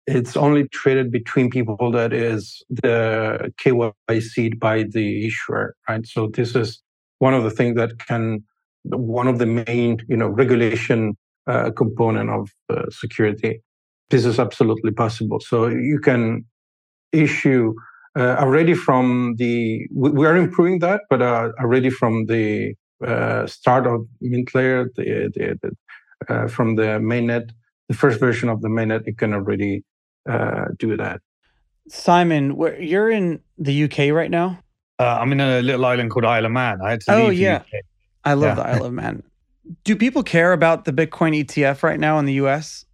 it's 0.08 0.36
only 0.36 0.68
traded 0.70 1.12
between 1.12 1.52
people 1.52 1.92
that 1.92 2.14
is 2.14 2.64
the 2.70 3.54
KYC 3.64 4.58
by 4.58 4.84
the 4.84 5.28
issuer, 5.28 5.76
right? 5.88 6.04
So 6.08 6.30
this 6.34 6.56
is 6.56 6.82
one 7.20 7.34
of 7.34 7.44
the 7.44 7.52
things 7.52 7.76
that 7.76 7.98
can, 8.00 8.44
one 8.84 9.28
of 9.28 9.40
the 9.40 9.46
main, 9.46 10.00
you 10.08 10.18
know, 10.18 10.28
regulation 10.28 11.18
uh, 11.48 11.72
component 11.72 12.30
of 12.30 12.50
uh, 12.70 12.84
security. 12.90 13.62
This 14.10 14.26
is 14.26 14.40
absolutely 14.40 14.92
possible. 14.92 15.40
So 15.40 15.68
you 15.68 16.00
can 16.00 16.46
issue 17.12 17.74
uh, 18.18 18.36
already 18.40 18.74
from 18.74 19.36
the, 19.38 19.88
we 19.94 20.26
are 20.26 20.36
improving 20.36 20.80
that, 20.80 21.02
but 21.10 21.22
uh, 21.22 21.52
already 21.60 21.90
from 21.90 22.26
the 22.26 22.74
uh, 23.06 23.46
start 23.46 23.86
of 23.86 24.08
MintLayer, 24.24 24.88
the, 24.96 25.32
the, 25.36 25.60
the 25.62 26.34
uh, 26.34 26.48
from 26.48 26.76
the 26.76 27.00
mainnet, 27.00 27.52
the 27.90 27.94
first 27.94 28.20
version 28.20 28.50
of 28.50 28.62
the 28.62 28.70
mainnet, 28.70 29.08
it 29.08 29.18
can 29.18 29.34
already 29.34 29.84
do 30.78 30.98
that. 30.98 31.22
Simon, 31.88 32.60
you're 32.80 33.10
in 33.10 33.40
the 33.58 33.84
UK 33.84 34.14
right 34.14 34.32
now. 34.32 34.60
Uh, 35.00 35.18
I'm 35.22 35.32
in 35.32 35.40
a 35.40 35.62
little 35.62 35.86
island 35.86 36.12
called 36.12 36.26
Isle 36.26 36.46
of 36.46 36.52
Man. 36.52 36.80
I 36.84 36.92
had 36.92 37.02
to 37.02 37.14
oh 37.14 37.30
yeah, 37.30 37.64
I 38.24 38.34
love 38.34 38.58
yeah. 38.58 38.64
the 38.64 38.70
Isle 38.70 38.86
of 38.86 38.94
Man. 38.94 39.24
Do 39.84 39.96
people 39.96 40.24
care 40.24 40.54
about 40.54 40.86
the 40.86 40.94
Bitcoin 40.94 41.44
ETF 41.44 41.84
right 41.84 42.00
now 42.00 42.20
in 42.20 42.26
the 42.26 42.34
US? 42.34 42.86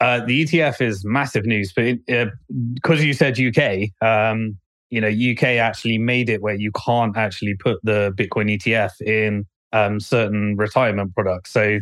Uh, 0.00 0.24
the 0.24 0.44
ETF 0.44 0.80
is 0.80 1.04
massive 1.04 1.46
news, 1.46 1.72
but 1.74 1.96
because 2.06 3.00
uh, 3.00 3.02
you 3.02 3.12
said 3.12 3.38
UK, 3.38 3.90
um, 4.00 4.56
you 4.90 5.00
know, 5.00 5.08
UK 5.08 5.58
actually 5.58 5.98
made 5.98 6.28
it 6.28 6.42
where 6.42 6.54
you 6.54 6.72
can't 6.72 7.16
actually 7.16 7.54
put 7.54 7.78
the 7.84 8.12
Bitcoin 8.16 8.50
ETF 8.58 9.00
in 9.02 9.46
um, 9.72 10.00
certain 10.00 10.56
retirement 10.56 11.14
products. 11.14 11.52
So 11.52 11.78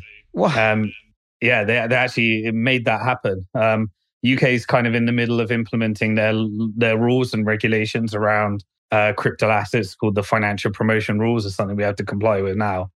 um, 0.56 0.92
yeah, 1.40 1.64
they, 1.64 1.84
they 1.88 1.94
actually 1.94 2.50
made 2.52 2.84
that 2.84 3.02
happen. 3.02 3.46
Um, 3.54 3.90
UK 4.24 4.44
is 4.44 4.66
kind 4.66 4.86
of 4.86 4.94
in 4.94 5.06
the 5.06 5.12
middle 5.12 5.40
of 5.40 5.50
implementing 5.50 6.14
their 6.14 6.32
their 6.76 6.96
rules 6.96 7.34
and 7.34 7.44
regulations 7.44 8.14
around 8.14 8.64
uh, 8.92 9.14
crypto 9.14 9.48
assets 9.48 9.94
called 9.94 10.14
the 10.14 10.22
financial 10.22 10.70
promotion 10.70 11.18
rules 11.18 11.46
is 11.46 11.56
something 11.56 11.76
we 11.76 11.82
have 11.82 11.96
to 11.96 12.04
comply 12.04 12.42
with 12.42 12.56
now. 12.56 12.90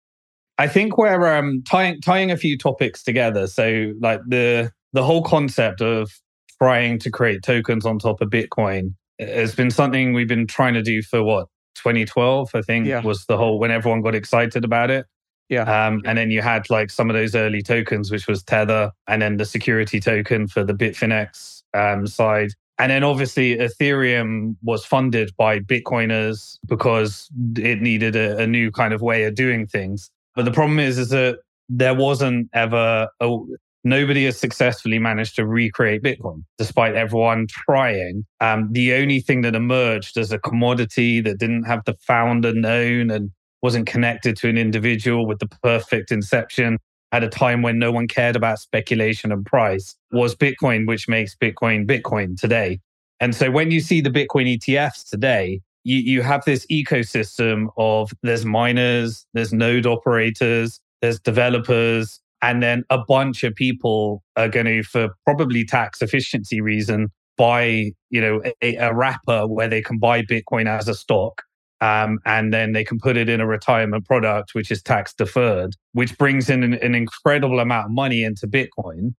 I 0.59 0.67
think 0.67 0.97
we're 0.97 1.37
um, 1.37 1.63
tying 1.65 2.01
tying 2.01 2.31
a 2.31 2.37
few 2.37 2.59
topics 2.59 3.03
together. 3.03 3.47
So 3.47 3.93
like 4.01 4.21
the 4.27 4.73
the 4.93 5.05
whole 5.05 5.23
concept 5.23 5.81
of 5.81 6.11
trying 6.59 6.99
to 7.01 7.11
create 7.11 7.43
tokens 7.43 7.87
on 7.87 7.99
top 7.99 8.21
of 8.21 8.31
Bitcoin 8.31 8.95
has 9.19 9.55
been 9.55 9.71
something 9.71 10.15
we've 10.15 10.29
been 10.29 10.47
trying 10.47 10.75
to 10.75 10.83
do 10.83 11.03
for 11.03 11.23
what 11.23 11.49
2012 11.77 12.51
I 12.55 12.63
think 12.63 12.87
yeah. 12.87 13.01
was 13.01 13.25
the 13.27 13.37
whole 13.37 13.59
when 13.59 13.71
everyone 13.71 14.03
got 14.03 14.15
excited 14.15 14.65
about 14.65 14.91
it. 14.91 15.07
Yeah. 15.49 15.87
Um, 15.87 16.01
and 16.07 16.17
then 16.17 16.31
you 16.31 16.41
had 16.41 16.71
like 16.71 16.91
some 16.91 17.11
of 17.11 17.15
those 17.15 17.35
early 17.35 17.61
tokens, 17.61 18.11
which 18.11 18.27
was 18.27 18.43
Tether, 18.43 18.93
and 19.07 19.21
then 19.21 19.37
the 19.37 19.45
security 19.45 20.01
token 20.01 20.49
for 20.49 20.65
the 20.65 20.73
Bitfinex 20.73 21.63
um, 21.75 22.07
side. 22.07 22.53
And 22.79 22.91
then 22.91 23.05
obviously 23.05 23.57
Ethereum 23.57 24.57
was 24.63 24.85
funded 24.85 25.31
by 25.37 25.61
Bitcoiners 25.61 26.59
because 26.67 27.29
it 27.57 27.81
needed 27.81 28.17
a, 28.17 28.39
a 28.39 28.47
new 28.47 28.71
kind 28.71 28.93
of 28.93 29.03
way 29.03 29.25
of 29.25 29.35
doing 29.35 29.67
things. 29.67 30.11
But 30.35 30.47
the 30.47 30.53
problem 30.53 30.79
is, 30.79 30.99
is 30.99 31.11
that 31.11 31.39
there 31.69 31.95
wasn't 31.95 32.49
ever 32.55 33.09
a, 33.21 33.37
nobody 33.85 34.25
has 34.25 34.39
successfully 34.39 34.99
managed 34.99 35.37
to 35.37 35.47
recreate 35.47 36.03
Bitcoin, 36.03 36.45
despite 36.59 36.95
everyone 36.95 37.47
trying. 37.49 38.25
Um, 38.41 38.69
the 38.73 38.95
only 38.95 39.21
thing 39.21 39.43
that 39.43 39.55
emerged 39.55 40.17
as 40.17 40.33
a 40.33 40.39
commodity 40.39 41.21
that 41.21 41.39
didn't 41.39 41.65
have 41.65 41.85
the 41.85 41.95
founder 42.01 42.55
known 42.55 43.11
and 43.11 43.31
wasn't 43.63 43.87
connected 43.87 44.37
to 44.39 44.49
an 44.49 44.59
individual 44.59 45.27
with 45.27 45.39
the 45.39 45.47
perfect 45.63 46.11
inception 46.11 46.79
at 47.12 47.22
a 47.22 47.29
time 47.29 47.62
when 47.62 47.79
no 47.79 47.92
one 47.92 48.09
cared 48.09 48.35
about 48.35 48.59
speculation 48.59 49.31
and 49.31 49.44
price 49.44 49.94
was 50.11 50.35
Bitcoin, 50.35 50.87
which 50.87 51.09
makes 51.09 51.37
Bitcoin 51.37 51.87
Bitcoin 51.87 52.40
today. 52.40 52.81
And 53.20 53.35
so 53.35 53.51
when 53.51 53.70
you 53.70 53.81
see 53.81 54.01
the 54.01 54.11
Bitcoin 54.11 54.59
ETFs 54.59 55.09
today, 55.09 55.61
you, 55.85 55.98
you 55.98 56.22
have 56.22 56.44
this 56.44 56.66
ecosystem 56.66 57.68
of 57.77 58.11
there's 58.22 58.44
miners, 58.44 59.27
there's 59.35 59.53
node 59.53 59.87
operators, 59.87 60.81
there's 61.03 61.20
developers, 61.20 62.20
and 62.42 62.62
then 62.62 62.83
a 62.90 62.98
bunch 62.98 63.44
of 63.44 63.55
people 63.55 64.22
are 64.37 64.48
going 64.48 64.66
to, 64.66 64.83
for 64.83 65.11
probably 65.25 65.64
tax 65.64 66.03
efficiency 66.03 66.61
reason, 66.61 67.09
buy, 67.37 67.92
you 68.11 68.20
know, 68.20 68.42
a, 68.62 68.77
a 68.77 68.94
wrapper 68.94 69.46
where 69.46 69.68
they 69.68 69.83
can 69.83 69.98
buy 69.98 70.22
Bitcoin 70.22 70.66
as 70.66 70.88
a 70.88 70.94
stock 70.94 71.42
um, 71.83 72.21
and 72.25 72.55
then 72.55 72.73
they 72.73 72.85
can 72.85 73.01
put 73.01 73.16
it 73.16 73.29
in 73.29 73.40
a 73.40 73.47
retirement 73.47 74.07
product, 74.07 74.55
which 74.55 74.71
is 74.71 74.81
tax 74.81 75.12
deferred, 75.12 75.75
which 75.95 76.16
brings 76.16 76.49
in 76.49 76.62
an, 76.62 76.75
an 76.75 76.95
incredible 76.95 77.59
amount 77.59 77.87
of 77.87 77.90
money 77.90 78.23
into 78.23 78.47
Bitcoin. 78.47 79.14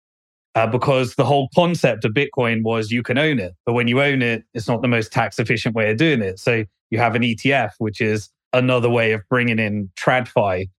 Uh, 0.56 0.68
because 0.68 1.16
the 1.16 1.26
whole 1.26 1.50
concept 1.56 2.06
of 2.06 2.12
Bitcoin 2.14 2.62
was 2.62 2.92
you 2.92 3.02
can 3.02 3.18
own 3.18 3.40
it, 3.40 3.56
but 3.66 3.74
when 3.74 3.88
you 3.88 4.00
own 4.00 4.22
it, 4.22 4.44
it's 4.54 4.68
not 4.68 4.84
the 4.84 4.88
most 4.88 5.12
tax 5.12 5.40
efficient 5.40 5.74
way 5.74 5.90
of 5.90 5.98
doing 5.98 6.22
it. 6.22 6.38
So 6.38 6.64
you 6.92 7.00
have 7.00 7.16
an 7.16 7.24
ETF, 7.24 7.72
which 7.80 8.00
is 8.00 8.30
another 8.54 8.88
way 8.88 9.14
of 9.14 9.22
bringing 9.30 9.58
in 9.58 9.90
TradFi. 10.00 10.70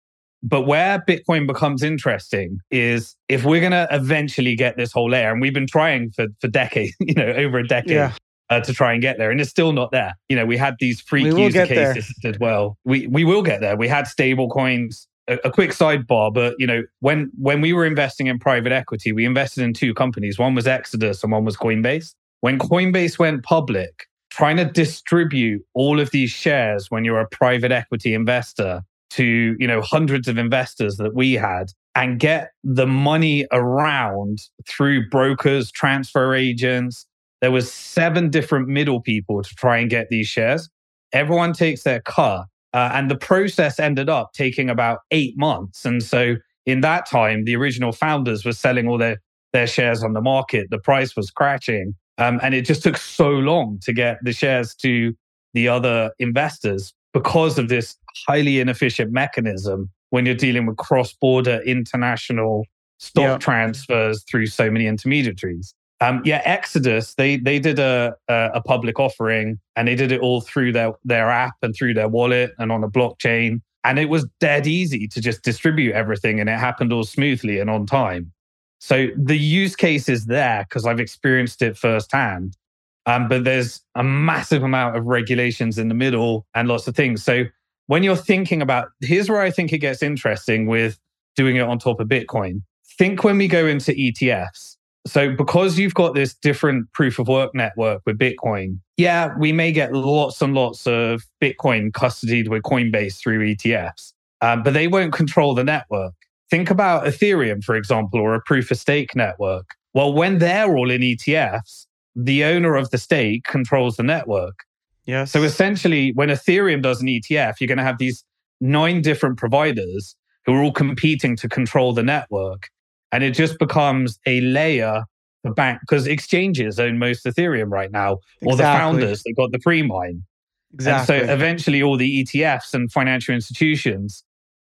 But 0.44 0.62
where 0.62 1.00
Bitcoin 1.00 1.48
becomes 1.48 1.82
interesting 1.82 2.60
is 2.70 3.16
if 3.28 3.44
we're 3.44 3.58
going 3.58 3.72
to 3.72 3.88
eventually 3.90 4.54
get 4.54 4.76
this 4.76 4.92
whole 4.92 5.10
layer, 5.10 5.32
and 5.32 5.40
we've 5.40 5.52
been 5.52 5.66
trying 5.66 6.12
for, 6.12 6.28
for 6.40 6.46
decades, 6.46 6.94
you 7.00 7.14
know, 7.14 7.26
over 7.26 7.58
a 7.58 7.66
decade. 7.66 7.90
Yeah. 7.90 8.12
Uh, 8.54 8.60
to 8.60 8.72
try 8.72 8.92
and 8.92 9.02
get 9.02 9.18
there, 9.18 9.30
and 9.30 9.40
it's 9.40 9.50
still 9.50 9.72
not 9.72 9.90
there. 9.90 10.14
You 10.28 10.36
know, 10.36 10.46
we 10.46 10.56
had 10.56 10.76
these 10.78 11.00
freak 11.00 11.34
we 11.34 11.42
user 11.42 11.66
cases 11.66 12.14
there. 12.22 12.32
as 12.32 12.38
well. 12.38 12.78
We 12.84 13.06
we 13.06 13.24
will 13.24 13.42
get 13.42 13.60
there. 13.60 13.76
We 13.76 13.88
had 13.88 14.06
stable 14.06 14.48
coins 14.48 15.08
a, 15.28 15.38
a, 15.44 15.50
quick 15.50 15.70
sidebar, 15.70 16.32
but 16.32 16.54
you 16.58 16.66
know, 16.66 16.82
when 17.00 17.30
when 17.38 17.60
we 17.60 17.72
were 17.72 17.84
investing 17.84 18.26
in 18.26 18.38
private 18.38 18.72
equity, 18.72 19.12
we 19.12 19.24
invested 19.24 19.62
in 19.62 19.72
two 19.72 19.94
companies. 19.94 20.38
One 20.38 20.54
was 20.54 20.66
Exodus 20.66 21.22
and 21.22 21.32
one 21.32 21.44
was 21.44 21.56
Coinbase. 21.56 22.14
When 22.40 22.58
Coinbase 22.58 23.18
went 23.18 23.42
public, 23.42 24.06
trying 24.30 24.56
to 24.58 24.64
distribute 24.64 25.62
all 25.74 26.00
of 26.00 26.10
these 26.10 26.30
shares 26.30 26.90
when 26.90 27.04
you're 27.04 27.20
a 27.20 27.28
private 27.28 27.72
equity 27.72 28.14
investor 28.14 28.82
to, 29.10 29.56
you 29.58 29.66
know, 29.66 29.80
hundreds 29.80 30.28
of 30.28 30.38
investors 30.38 30.96
that 30.96 31.14
we 31.14 31.34
had 31.34 31.68
and 31.94 32.18
get 32.18 32.50
the 32.64 32.86
money 32.86 33.46
around 33.52 34.40
through 34.68 35.08
brokers, 35.08 35.70
transfer 35.70 36.34
agents. 36.34 37.06
There 37.40 37.50
was 37.50 37.72
seven 37.72 38.30
different 38.30 38.68
middle 38.68 39.00
people 39.00 39.42
to 39.42 39.54
try 39.54 39.78
and 39.78 39.90
get 39.90 40.08
these 40.08 40.26
shares. 40.26 40.68
Everyone 41.12 41.52
takes 41.52 41.82
their 41.82 42.00
cut 42.00 42.46
uh, 42.72 42.90
and 42.92 43.10
the 43.10 43.16
process 43.16 43.78
ended 43.78 44.08
up 44.08 44.32
taking 44.32 44.68
about 44.68 45.00
eight 45.10 45.38
months. 45.38 45.84
And 45.84 46.02
so 46.02 46.36
in 46.66 46.80
that 46.80 47.06
time, 47.08 47.44
the 47.44 47.54
original 47.54 47.92
founders 47.92 48.44
were 48.44 48.52
selling 48.52 48.88
all 48.88 48.98
their, 48.98 49.18
their 49.52 49.66
shares 49.66 50.02
on 50.02 50.12
the 50.12 50.20
market. 50.20 50.68
The 50.70 50.78
price 50.78 51.14
was 51.14 51.30
crashing. 51.30 51.94
Um, 52.18 52.40
and 52.42 52.54
it 52.54 52.62
just 52.62 52.82
took 52.82 52.96
so 52.96 53.28
long 53.28 53.78
to 53.82 53.92
get 53.92 54.18
the 54.22 54.32
shares 54.32 54.74
to 54.76 55.14
the 55.52 55.68
other 55.68 56.10
investors 56.18 56.92
because 57.12 57.58
of 57.58 57.68
this 57.68 57.96
highly 58.26 58.58
inefficient 58.60 59.12
mechanism 59.12 59.90
when 60.10 60.26
you're 60.26 60.34
dealing 60.34 60.66
with 60.66 60.76
cross 60.76 61.12
border 61.12 61.60
international 61.62 62.64
stock 62.98 63.22
yeah. 63.22 63.38
transfers 63.38 64.24
through 64.28 64.46
so 64.46 64.70
many 64.70 64.86
intermediaries. 64.86 65.74
Um, 66.04 66.20
yeah, 66.22 66.42
Exodus 66.44 67.14
they 67.14 67.38
they 67.38 67.58
did 67.58 67.78
a, 67.78 68.14
a, 68.28 68.50
a 68.56 68.60
public 68.60 69.00
offering 69.00 69.58
and 69.74 69.88
they 69.88 69.94
did 69.94 70.12
it 70.12 70.20
all 70.20 70.42
through 70.42 70.72
their 70.72 70.92
their 71.02 71.30
app 71.30 71.54
and 71.62 71.74
through 71.74 71.94
their 71.94 72.08
wallet 72.08 72.52
and 72.58 72.70
on 72.70 72.84
a 72.84 72.90
blockchain, 72.90 73.62
and 73.84 73.98
it 73.98 74.10
was 74.10 74.26
dead 74.38 74.66
easy 74.66 75.08
to 75.08 75.20
just 75.22 75.42
distribute 75.42 75.94
everything, 75.94 76.40
and 76.40 76.50
it 76.50 76.58
happened 76.58 76.92
all 76.92 77.04
smoothly 77.04 77.58
and 77.58 77.70
on 77.70 77.86
time. 77.86 78.32
So 78.80 79.06
the 79.16 79.38
use 79.38 79.76
case 79.76 80.10
is 80.10 80.26
there 80.26 80.66
because 80.68 80.84
I've 80.84 81.00
experienced 81.00 81.62
it 81.62 81.78
firsthand. 81.78 82.58
Um, 83.06 83.28
but 83.28 83.44
there's 83.44 83.82
a 83.94 84.02
massive 84.02 84.62
amount 84.62 84.96
of 84.96 85.06
regulations 85.06 85.78
in 85.78 85.88
the 85.88 85.94
middle 85.94 86.46
and 86.54 86.68
lots 86.68 86.86
of 86.86 86.94
things. 86.94 87.22
So 87.22 87.44
when 87.86 88.02
you're 88.02 88.16
thinking 88.16 88.60
about, 88.60 88.88
here's 89.00 89.30
where 89.30 89.40
I 89.40 89.50
think 89.50 89.72
it 89.72 89.78
gets 89.78 90.02
interesting 90.02 90.66
with 90.66 90.98
doing 91.36 91.56
it 91.56 91.62
on 91.62 91.78
top 91.78 92.00
of 92.00 92.08
Bitcoin. 92.08 92.62
Think 92.98 93.24
when 93.24 93.36
we 93.38 93.48
go 93.48 93.66
into 93.66 93.92
ETFs 93.92 94.76
so 95.06 95.34
because 95.34 95.78
you've 95.78 95.94
got 95.94 96.14
this 96.14 96.34
different 96.34 96.90
proof 96.92 97.18
of 97.18 97.28
work 97.28 97.54
network 97.54 98.02
with 98.06 98.18
Bitcoin, 98.18 98.78
yeah, 98.96 99.34
we 99.38 99.52
may 99.52 99.70
get 99.70 99.92
lots 99.92 100.40
and 100.40 100.54
lots 100.54 100.86
of 100.86 101.22
Bitcoin 101.42 101.90
custodied 101.90 102.48
with 102.48 102.62
Coinbase 102.62 103.18
through 103.20 103.54
ETFs, 103.54 104.12
um, 104.40 104.62
but 104.62 104.72
they 104.72 104.88
won't 104.88 105.12
control 105.12 105.54
the 105.54 105.64
network. 105.64 106.14
Think 106.50 106.70
about 106.70 107.04
Ethereum, 107.04 107.62
for 107.62 107.74
example, 107.74 108.20
or 108.20 108.34
a 108.34 108.40
proof 108.40 108.70
of 108.70 108.78
stake 108.78 109.14
network. 109.14 109.66
Well, 109.92 110.12
when 110.12 110.38
they're 110.38 110.76
all 110.76 110.90
in 110.90 111.02
ETFs, 111.02 111.86
the 112.16 112.44
owner 112.44 112.76
of 112.76 112.90
the 112.90 112.98
stake 112.98 113.44
controls 113.44 113.96
the 113.96 114.02
network. 114.02 114.60
Yeah. 115.06 115.24
So 115.24 115.42
essentially, 115.42 116.12
when 116.12 116.28
Ethereum 116.28 116.82
does 116.82 117.02
an 117.02 117.08
ETF, 117.08 117.54
you're 117.60 117.68
going 117.68 117.78
to 117.78 117.84
have 117.84 117.98
these 117.98 118.24
nine 118.60 119.02
different 119.02 119.36
providers 119.36 120.16
who 120.46 120.54
are 120.54 120.62
all 120.62 120.72
competing 120.72 121.36
to 121.36 121.48
control 121.48 121.92
the 121.92 122.02
network. 122.02 122.68
And 123.14 123.22
it 123.22 123.30
just 123.30 123.60
becomes 123.60 124.18
a 124.26 124.40
layer 124.40 125.04
of 125.44 125.54
bank 125.54 125.78
because 125.82 126.08
exchanges 126.08 126.80
own 126.80 126.98
most 126.98 127.24
Ethereum 127.24 127.70
right 127.70 127.92
now, 127.92 128.18
exactly. 128.40 128.48
or 128.52 128.56
the 128.56 128.62
founders, 128.64 129.22
they've 129.22 129.36
got 129.36 129.52
the 129.52 129.60
pre 129.60 129.84
mine. 129.84 130.24
Exactly. 130.72 131.18
And 131.18 131.28
so 131.28 131.32
eventually 131.32 131.80
all 131.80 131.96
the 131.96 132.24
ETFs 132.24 132.74
and 132.74 132.90
financial 132.90 133.32
institutions, 133.32 134.24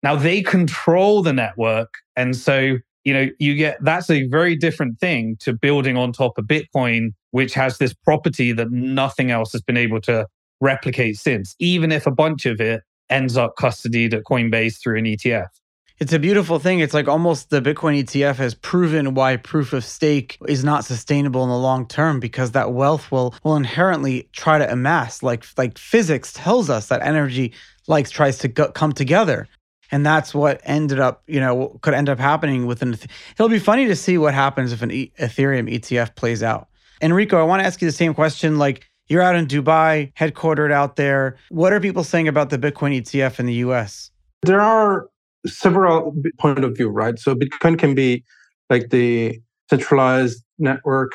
now 0.03 0.15
they 0.15 0.43
control 0.43 1.23
the 1.23 1.33
network. 1.33 1.95
And 2.15 2.35
so, 2.35 2.77
you 3.03 3.13
know, 3.13 3.27
you 3.39 3.55
get 3.55 3.77
that's 3.81 4.11
a 4.11 4.27
very 4.27 4.55
different 4.55 4.99
thing 4.99 5.37
to 5.39 5.53
building 5.53 5.97
on 5.97 6.11
top 6.11 6.37
of 6.37 6.45
Bitcoin, 6.45 7.13
which 7.31 7.55
has 7.55 7.79
this 7.79 7.95
property 7.95 8.51
that 8.51 8.69
nothing 8.69 9.31
else 9.31 9.51
has 9.53 9.63
been 9.63 9.77
able 9.77 9.99
to 10.01 10.27
replicate 10.61 11.17
since, 11.17 11.55
even 11.57 11.91
if 11.91 12.05
a 12.05 12.11
bunch 12.11 12.45
of 12.45 12.61
it 12.61 12.83
ends 13.09 13.35
up 13.35 13.55
custodied 13.57 14.13
at 14.13 14.25
Coinbase 14.25 14.79
through 14.79 14.99
an 14.99 15.05
ETF 15.05 15.47
it's 15.99 16.13
a 16.13 16.19
beautiful 16.19 16.59
thing. 16.59 16.79
It's 16.79 16.93
like 16.93 17.07
almost 17.07 17.49
the 17.49 17.61
Bitcoin 17.61 18.03
ETF 18.03 18.35
has 18.35 18.53
proven 18.53 19.15
why 19.15 19.37
proof 19.37 19.73
of 19.73 19.83
stake 19.83 20.37
is 20.47 20.63
not 20.63 20.85
sustainable 20.85 21.43
in 21.43 21.49
the 21.49 21.57
long 21.57 21.87
term 21.87 22.19
because 22.19 22.51
that 22.51 22.71
wealth 22.71 23.11
will 23.11 23.33
will 23.43 23.55
inherently 23.55 24.29
try 24.33 24.57
to 24.57 24.71
amass. 24.71 25.23
Like 25.23 25.45
like 25.57 25.77
physics 25.77 26.33
tells 26.33 26.69
us 26.69 26.87
that 26.87 27.01
energy 27.01 27.53
likes 27.87 28.11
tries 28.11 28.37
to 28.39 28.47
go, 28.47 28.71
come 28.71 28.91
together. 28.91 29.47
And 29.91 30.05
that's 30.05 30.35
what 30.35 30.59
ended 30.65 30.99
up, 30.99 31.23
you 31.27 31.39
know, 31.39 31.79
could 31.81 31.93
end 31.93 32.09
up 32.09 32.19
happening 32.19 32.65
with 32.65 32.81
an. 32.81 32.97
It'll 33.33 33.49
be 33.49 33.59
funny 33.59 33.87
to 33.87 33.95
see 33.95 34.17
what 34.17 34.33
happens 34.33 34.73
if 34.73 34.81
an 34.81 34.91
e- 34.91 35.13
Ethereum 35.19 35.73
ETF 35.73 36.15
plays 36.15 36.43
out. 36.43 36.67
Enrico, 37.01 37.39
I 37.39 37.43
want 37.43 37.61
to 37.61 37.65
ask 37.65 37.81
you 37.81 37.87
the 37.87 37.93
same 37.93 38.13
question. 38.13 38.57
Like, 38.57 38.85
you're 39.07 39.21
out 39.21 39.35
in 39.35 39.47
Dubai, 39.47 40.11
headquartered 40.15 40.71
out 40.71 40.97
there. 40.97 41.37
What 41.49 41.71
are 41.71 41.79
people 41.79 42.03
saying 42.03 42.27
about 42.27 42.49
the 42.49 42.57
Bitcoin 42.57 43.01
ETF 43.01 43.39
in 43.39 43.45
the 43.45 43.53
US? 43.53 44.11
There 44.41 44.59
are 44.59 45.07
several 45.47 46.15
point 46.39 46.63
of 46.63 46.75
view, 46.75 46.89
right? 46.89 47.17
So 47.19 47.35
Bitcoin 47.35 47.77
can 47.77 47.95
be 47.95 48.23
like 48.69 48.89
the 48.89 49.39
centralized 49.69 50.43
network 50.59 51.13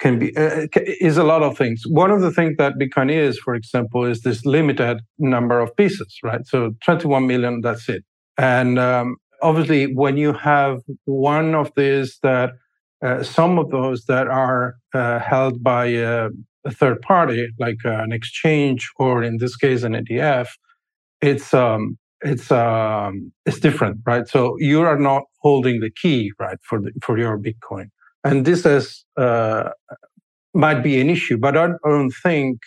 can 0.00 0.18
be 0.18 0.36
uh, 0.36 0.66
is 1.00 1.16
a 1.16 1.24
lot 1.24 1.42
of 1.42 1.56
things. 1.56 1.82
One 1.86 2.10
of 2.10 2.20
the 2.20 2.32
things 2.32 2.56
that 2.58 2.74
Bitcoin 2.74 3.10
is, 3.10 3.38
for 3.38 3.54
example, 3.54 4.04
is 4.04 4.22
this 4.22 4.44
limited 4.44 5.00
number 5.18 5.60
of 5.60 5.74
pieces, 5.76 6.18
right? 6.22 6.46
So 6.46 6.74
21 6.84 7.26
million, 7.26 7.60
that's 7.60 7.88
it. 7.88 8.04
And 8.36 8.78
um, 8.78 9.16
obviously, 9.42 9.94
when 9.94 10.16
you 10.16 10.32
have 10.32 10.80
one 11.04 11.54
of 11.54 11.70
these 11.76 12.18
that 12.22 12.50
uh, 13.04 13.22
some 13.22 13.58
of 13.58 13.70
those 13.70 14.06
that 14.06 14.26
are 14.26 14.76
uh, 14.94 15.18
held 15.18 15.62
by 15.62 15.86
a, 15.86 16.28
a, 16.64 16.70
third 16.70 17.00
party, 17.02 17.48
like 17.58 17.78
an 17.84 18.12
exchange 18.12 18.90
or 18.96 19.22
in 19.22 19.36
this 19.38 19.56
case 19.56 19.82
an 19.82 19.92
ETF, 19.92 20.48
it's 21.20 21.52
um, 21.52 21.98
it's 22.22 22.50
um, 22.50 23.32
it's 23.46 23.60
different, 23.60 23.98
right? 24.06 24.26
So 24.28 24.56
you 24.58 24.82
are 24.82 24.98
not 24.98 25.24
holding 25.40 25.80
the 25.80 25.90
key, 25.90 26.32
right, 26.38 26.58
for 26.62 26.80
the, 26.80 26.92
for 27.02 27.18
your 27.18 27.38
Bitcoin, 27.38 27.90
and 28.24 28.44
this 28.44 28.64
is 28.64 29.04
uh, 29.16 29.70
might 30.54 30.82
be 30.82 31.00
an 31.00 31.10
issue. 31.10 31.36
But 31.36 31.56
I 31.56 31.68
don't 31.84 32.10
think 32.22 32.60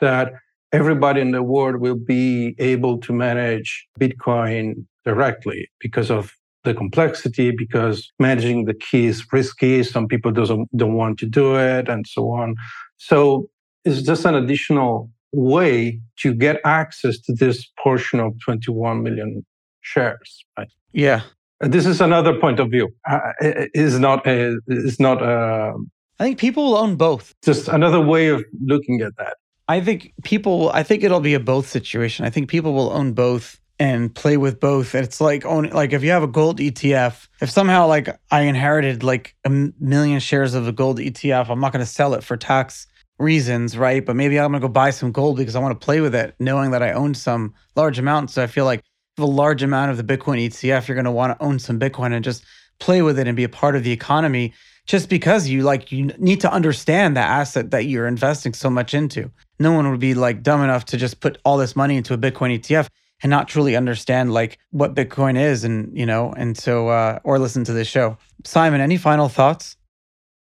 that 0.00 0.32
everybody 0.72 1.20
in 1.20 1.32
the 1.32 1.42
world 1.42 1.76
will 1.76 1.98
be 1.98 2.54
able 2.58 2.98
to 2.98 3.12
manage 3.12 3.86
Bitcoin 4.00 4.86
directly 5.04 5.70
because 5.80 6.10
of 6.10 6.32
the 6.64 6.72
complexity, 6.72 7.50
because 7.50 8.10
managing 8.18 8.64
the 8.64 8.74
key 8.74 9.06
is 9.06 9.26
risky. 9.32 9.82
Some 9.82 10.06
people 10.06 10.30
doesn't 10.30 10.74
don't 10.76 10.94
want 10.94 11.18
to 11.18 11.26
do 11.26 11.56
it, 11.56 11.88
and 11.88 12.06
so 12.06 12.30
on. 12.30 12.54
So 12.96 13.48
it's 13.84 14.02
just 14.02 14.24
an 14.24 14.34
additional 14.34 15.10
way 15.32 16.00
to 16.18 16.34
get 16.34 16.60
access 16.64 17.18
to 17.20 17.32
this 17.32 17.70
portion 17.82 18.20
of 18.20 18.38
21 18.44 19.02
million 19.02 19.44
shares. 19.80 20.44
Right? 20.58 20.68
Yeah. 20.92 21.22
This 21.60 21.86
is 21.86 22.00
another 22.00 22.38
point 22.38 22.58
of 22.58 22.70
view. 22.70 22.88
Uh, 23.08 23.20
is 23.40 23.98
not 23.98 24.26
a 24.26 24.58
is 24.66 24.98
not 24.98 25.22
a. 25.22 25.74
I 26.18 26.24
think 26.24 26.38
people 26.38 26.64
will 26.64 26.76
own 26.76 26.96
both. 26.96 27.34
Just 27.44 27.68
another 27.68 28.00
way 28.00 28.28
of 28.28 28.44
looking 28.64 29.00
at 29.00 29.16
that. 29.16 29.36
I 29.68 29.80
think 29.80 30.12
people. 30.24 30.70
I 30.74 30.82
think 30.82 31.04
it'll 31.04 31.20
be 31.20 31.34
a 31.34 31.40
both 31.40 31.68
situation. 31.68 32.26
I 32.26 32.30
think 32.30 32.50
people 32.50 32.72
will 32.72 32.90
own 32.90 33.12
both 33.12 33.60
and 33.78 34.12
play 34.12 34.36
with 34.36 34.58
both. 34.58 34.94
It's 34.96 35.20
like 35.20 35.44
own 35.44 35.70
like 35.70 35.92
if 35.92 36.02
you 36.02 36.10
have 36.10 36.24
a 36.24 36.28
gold 36.28 36.58
ETF, 36.58 37.28
if 37.40 37.48
somehow 37.48 37.86
like 37.86 38.08
I 38.32 38.42
inherited 38.42 39.04
like 39.04 39.36
a 39.44 39.50
million 39.50 40.18
shares 40.18 40.54
of 40.54 40.66
a 40.66 40.72
gold 40.72 40.98
ETF, 40.98 41.48
I'm 41.48 41.60
not 41.60 41.72
going 41.72 41.84
to 41.84 41.90
sell 41.90 42.14
it 42.14 42.24
for 42.24 42.36
tax 42.36 42.88
reasons, 43.22 43.76
right? 43.76 44.04
But 44.04 44.16
maybe 44.16 44.38
I'm 44.38 44.50
gonna 44.52 44.60
go 44.60 44.68
buy 44.68 44.90
some 44.90 45.12
gold 45.12 45.36
because 45.36 45.56
I 45.56 45.60
want 45.60 45.78
to 45.78 45.84
play 45.84 46.00
with 46.00 46.14
it, 46.14 46.34
knowing 46.38 46.72
that 46.72 46.82
I 46.82 46.92
own 46.92 47.14
some 47.14 47.54
large 47.76 47.98
amount. 47.98 48.30
So 48.30 48.42
I 48.42 48.46
feel 48.46 48.64
like 48.64 48.82
a 49.18 49.24
large 49.24 49.62
amount 49.62 49.90
of 49.90 49.96
the 49.96 50.04
Bitcoin 50.04 50.44
ETF, 50.44 50.88
you're 50.88 50.96
gonna 50.96 51.12
want 51.12 51.38
to 51.38 51.44
own 51.44 51.58
some 51.58 51.78
Bitcoin 51.78 52.12
and 52.12 52.24
just 52.24 52.44
play 52.78 53.02
with 53.02 53.18
it 53.18 53.26
and 53.26 53.36
be 53.36 53.44
a 53.44 53.48
part 53.48 53.76
of 53.76 53.84
the 53.84 53.92
economy. 53.92 54.52
Just 54.84 55.08
because 55.08 55.48
you 55.48 55.62
like 55.62 55.92
you 55.92 56.06
need 56.18 56.40
to 56.40 56.52
understand 56.52 57.16
the 57.16 57.20
asset 57.20 57.70
that 57.70 57.84
you're 57.84 58.08
investing 58.08 58.52
so 58.52 58.68
much 58.68 58.94
into. 58.94 59.30
No 59.60 59.72
one 59.72 59.88
would 59.90 60.00
be 60.00 60.14
like 60.14 60.42
dumb 60.42 60.62
enough 60.62 60.84
to 60.86 60.96
just 60.96 61.20
put 61.20 61.38
all 61.44 61.56
this 61.56 61.76
money 61.76 61.96
into 61.96 62.14
a 62.14 62.18
Bitcoin 62.18 62.58
ETF 62.58 62.88
and 63.22 63.30
not 63.30 63.46
truly 63.46 63.76
understand 63.76 64.32
like 64.32 64.58
what 64.70 64.96
Bitcoin 64.96 65.38
is 65.38 65.62
and 65.62 65.96
you 65.96 66.04
know, 66.04 66.32
and 66.36 66.58
so 66.58 66.88
uh 66.88 67.20
or 67.22 67.38
listen 67.38 67.62
to 67.64 67.72
this 67.72 67.86
show. 67.86 68.18
Simon, 68.44 68.80
any 68.80 68.96
final 68.96 69.28
thoughts? 69.28 69.76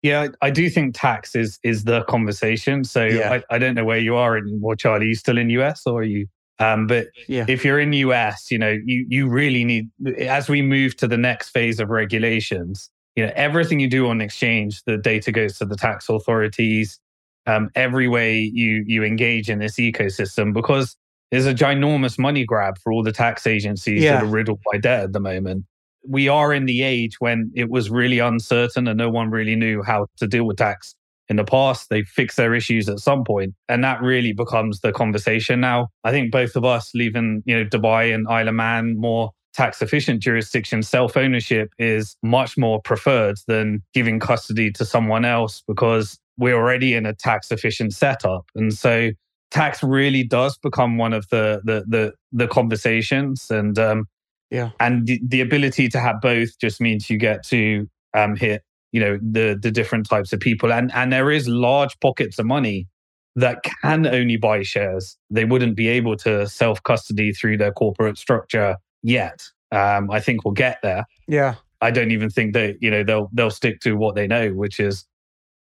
Yeah, 0.01 0.29
I 0.41 0.49
do 0.49 0.69
think 0.69 0.95
tax 0.97 1.35
is 1.35 1.59
is 1.63 1.83
the 1.83 2.03
conversation. 2.03 2.83
So 2.83 3.05
yeah. 3.05 3.41
I, 3.49 3.55
I 3.55 3.57
don't 3.57 3.75
know 3.75 3.83
where 3.83 3.99
you 3.99 4.15
are 4.15 4.37
in 4.37 4.59
well, 4.61 4.75
Charlie. 4.75 5.05
Are 5.05 5.09
you 5.09 5.15
still 5.15 5.37
in 5.37 5.49
US 5.51 5.85
or 5.85 6.01
are 6.01 6.03
you 6.03 6.27
Um, 6.59 6.87
but 6.87 7.07
yeah. 7.27 7.45
if 7.47 7.65
you're 7.65 7.79
in 7.79 7.93
US, 7.93 8.49
you 8.51 8.57
know, 8.57 8.77
you 8.85 9.05
you 9.09 9.27
really 9.27 9.65
need 9.65 9.89
as 10.19 10.49
we 10.49 10.61
move 10.61 10.95
to 10.97 11.07
the 11.07 11.17
next 11.17 11.49
phase 11.49 11.79
of 11.79 11.89
regulations, 11.89 12.89
you 13.15 13.25
know, 13.25 13.33
everything 13.35 13.79
you 13.79 13.89
do 13.89 14.07
on 14.07 14.21
exchange, 14.21 14.81
the 14.85 14.97
data 14.97 15.31
goes 15.31 15.57
to 15.57 15.65
the 15.65 15.75
tax 15.75 16.07
authorities. 16.09 16.99
Um, 17.45 17.69
every 17.75 18.07
way 18.07 18.37
you 18.39 18.83
you 18.85 19.03
engage 19.03 19.49
in 19.49 19.59
this 19.59 19.75
ecosystem 19.75 20.53
because 20.53 20.95
there's 21.31 21.45
a 21.45 21.53
ginormous 21.53 22.17
money 22.17 22.45
grab 22.45 22.77
for 22.79 22.91
all 22.91 23.03
the 23.03 23.11
tax 23.11 23.45
agencies 23.45 24.03
yeah. 24.03 24.13
that 24.13 24.23
are 24.23 24.27
riddled 24.27 24.59
by 24.71 24.77
debt 24.77 25.03
at 25.03 25.13
the 25.13 25.19
moment. 25.19 25.65
We 26.07 26.27
are 26.27 26.53
in 26.53 26.65
the 26.65 26.81
age 26.81 27.19
when 27.19 27.51
it 27.55 27.69
was 27.69 27.89
really 27.89 28.19
uncertain 28.19 28.87
and 28.87 28.97
no 28.97 29.09
one 29.09 29.29
really 29.29 29.55
knew 29.55 29.83
how 29.83 30.07
to 30.17 30.27
deal 30.27 30.45
with 30.45 30.57
tax 30.57 30.95
in 31.27 31.35
the 31.35 31.43
past. 31.43 31.89
They 31.89 32.03
fix 32.03 32.35
their 32.35 32.53
issues 32.53 32.89
at 32.89 32.99
some 32.99 33.23
point, 33.23 33.53
and 33.67 33.83
that 33.83 34.01
really 34.01 34.33
becomes 34.33 34.79
the 34.79 34.91
conversation 34.91 35.59
now. 35.59 35.89
I 36.03 36.11
think 36.11 36.31
both 36.31 36.55
of 36.55 36.65
us 36.65 36.91
leaving, 36.95 37.43
you 37.45 37.57
know, 37.57 37.65
Dubai 37.65 38.13
and 38.13 38.27
Isle 38.27 38.49
of 38.49 38.55
Man 38.55 38.97
more 38.97 39.31
tax 39.53 39.81
efficient 39.81 40.21
jurisdictions, 40.21 40.87
self 40.87 41.15
ownership 41.17 41.69
is 41.77 42.15
much 42.23 42.57
more 42.57 42.81
preferred 42.81 43.37
than 43.47 43.83
giving 43.93 44.19
custody 44.19 44.71
to 44.71 44.85
someone 44.85 45.25
else 45.25 45.63
because 45.67 46.17
we're 46.37 46.55
already 46.55 46.93
in 46.93 47.05
a 47.05 47.13
tax 47.13 47.51
efficient 47.51 47.93
setup. 47.93 48.45
And 48.55 48.73
so 48.73 49.11
tax 49.51 49.83
really 49.83 50.23
does 50.23 50.57
become 50.57 50.97
one 50.97 51.13
of 51.13 51.27
the 51.29 51.61
the 51.63 51.83
the, 51.87 52.13
the 52.31 52.47
conversations 52.47 53.47
and 53.49 53.77
um 53.77 54.05
yeah. 54.51 54.71
And 54.79 55.05
the, 55.05 55.21
the 55.23 55.41
ability 55.41 55.89
to 55.89 55.99
have 55.99 56.21
both 56.21 56.57
just 56.59 56.81
means 56.81 57.09
you 57.09 57.17
get 57.17 57.45
to 57.47 57.87
um 58.15 58.35
hit 58.35 58.63
you 58.91 58.99
know 58.99 59.19
the 59.21 59.57
the 59.61 59.71
different 59.71 60.07
types 60.09 60.33
of 60.33 60.39
people. 60.39 60.73
And 60.73 60.91
and 60.93 61.13
there 61.13 61.31
is 61.31 61.47
large 61.47 61.99
pockets 61.99 62.39
of 62.39 62.45
money 62.45 62.87
that 63.35 63.63
can 63.63 64.07
only 64.07 64.37
buy 64.37 64.63
shares. 64.63 65.17
They 65.29 65.45
wouldn't 65.45 65.75
be 65.75 65.87
able 65.87 66.17
to 66.17 66.47
self 66.47 66.81
custody 66.83 67.31
through 67.31 67.57
their 67.57 67.71
corporate 67.71 68.17
structure 68.17 68.77
yet. 69.03 69.43
Um 69.71 70.09
i 70.09 70.19
think 70.19 70.45
we'll 70.45 70.53
get 70.53 70.79
there. 70.81 71.05
Yeah. 71.27 71.55
I 71.81 71.91
don't 71.91 72.11
even 72.11 72.29
think 72.29 72.53
that 72.53 72.77
you 72.81 72.91
know 72.91 73.03
they'll 73.03 73.29
they'll 73.33 73.51
stick 73.51 73.79
to 73.81 73.93
what 73.93 74.15
they 74.15 74.27
know 74.27 74.49
which 74.49 74.79
is 74.79 75.05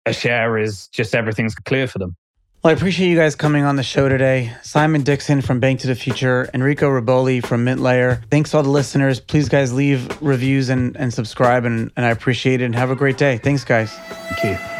a 0.04 0.12
share 0.12 0.56
is 0.56 0.86
just 0.88 1.14
everything's 1.14 1.54
clear 1.54 1.88
for 1.88 1.98
them 1.98 2.16
well, 2.66 2.74
I 2.74 2.76
appreciate 2.76 3.08
you 3.10 3.16
guys 3.16 3.36
coming 3.36 3.62
on 3.62 3.76
the 3.76 3.84
show 3.84 4.08
today. 4.08 4.52
Simon 4.60 5.02
Dixon 5.02 5.40
from 5.40 5.60
Bank 5.60 5.78
to 5.82 5.86
the 5.86 5.94
Future, 5.94 6.50
Enrico 6.52 6.90
Rubboli 6.90 7.40
from 7.40 7.64
MintLayer. 7.64 8.28
Thanks 8.28 8.50
to 8.50 8.56
all 8.56 8.64
the 8.64 8.70
listeners. 8.70 9.20
Please, 9.20 9.48
guys, 9.48 9.72
leave 9.72 10.20
reviews 10.20 10.68
and, 10.68 10.96
and 10.96 11.14
subscribe, 11.14 11.64
and, 11.64 11.92
and 11.96 12.04
I 12.04 12.10
appreciate 12.10 12.60
it. 12.60 12.64
And 12.64 12.74
have 12.74 12.90
a 12.90 12.96
great 12.96 13.18
day. 13.18 13.38
Thanks, 13.38 13.62
guys. 13.62 13.92
Thank 13.92 14.42
you. 14.42 14.75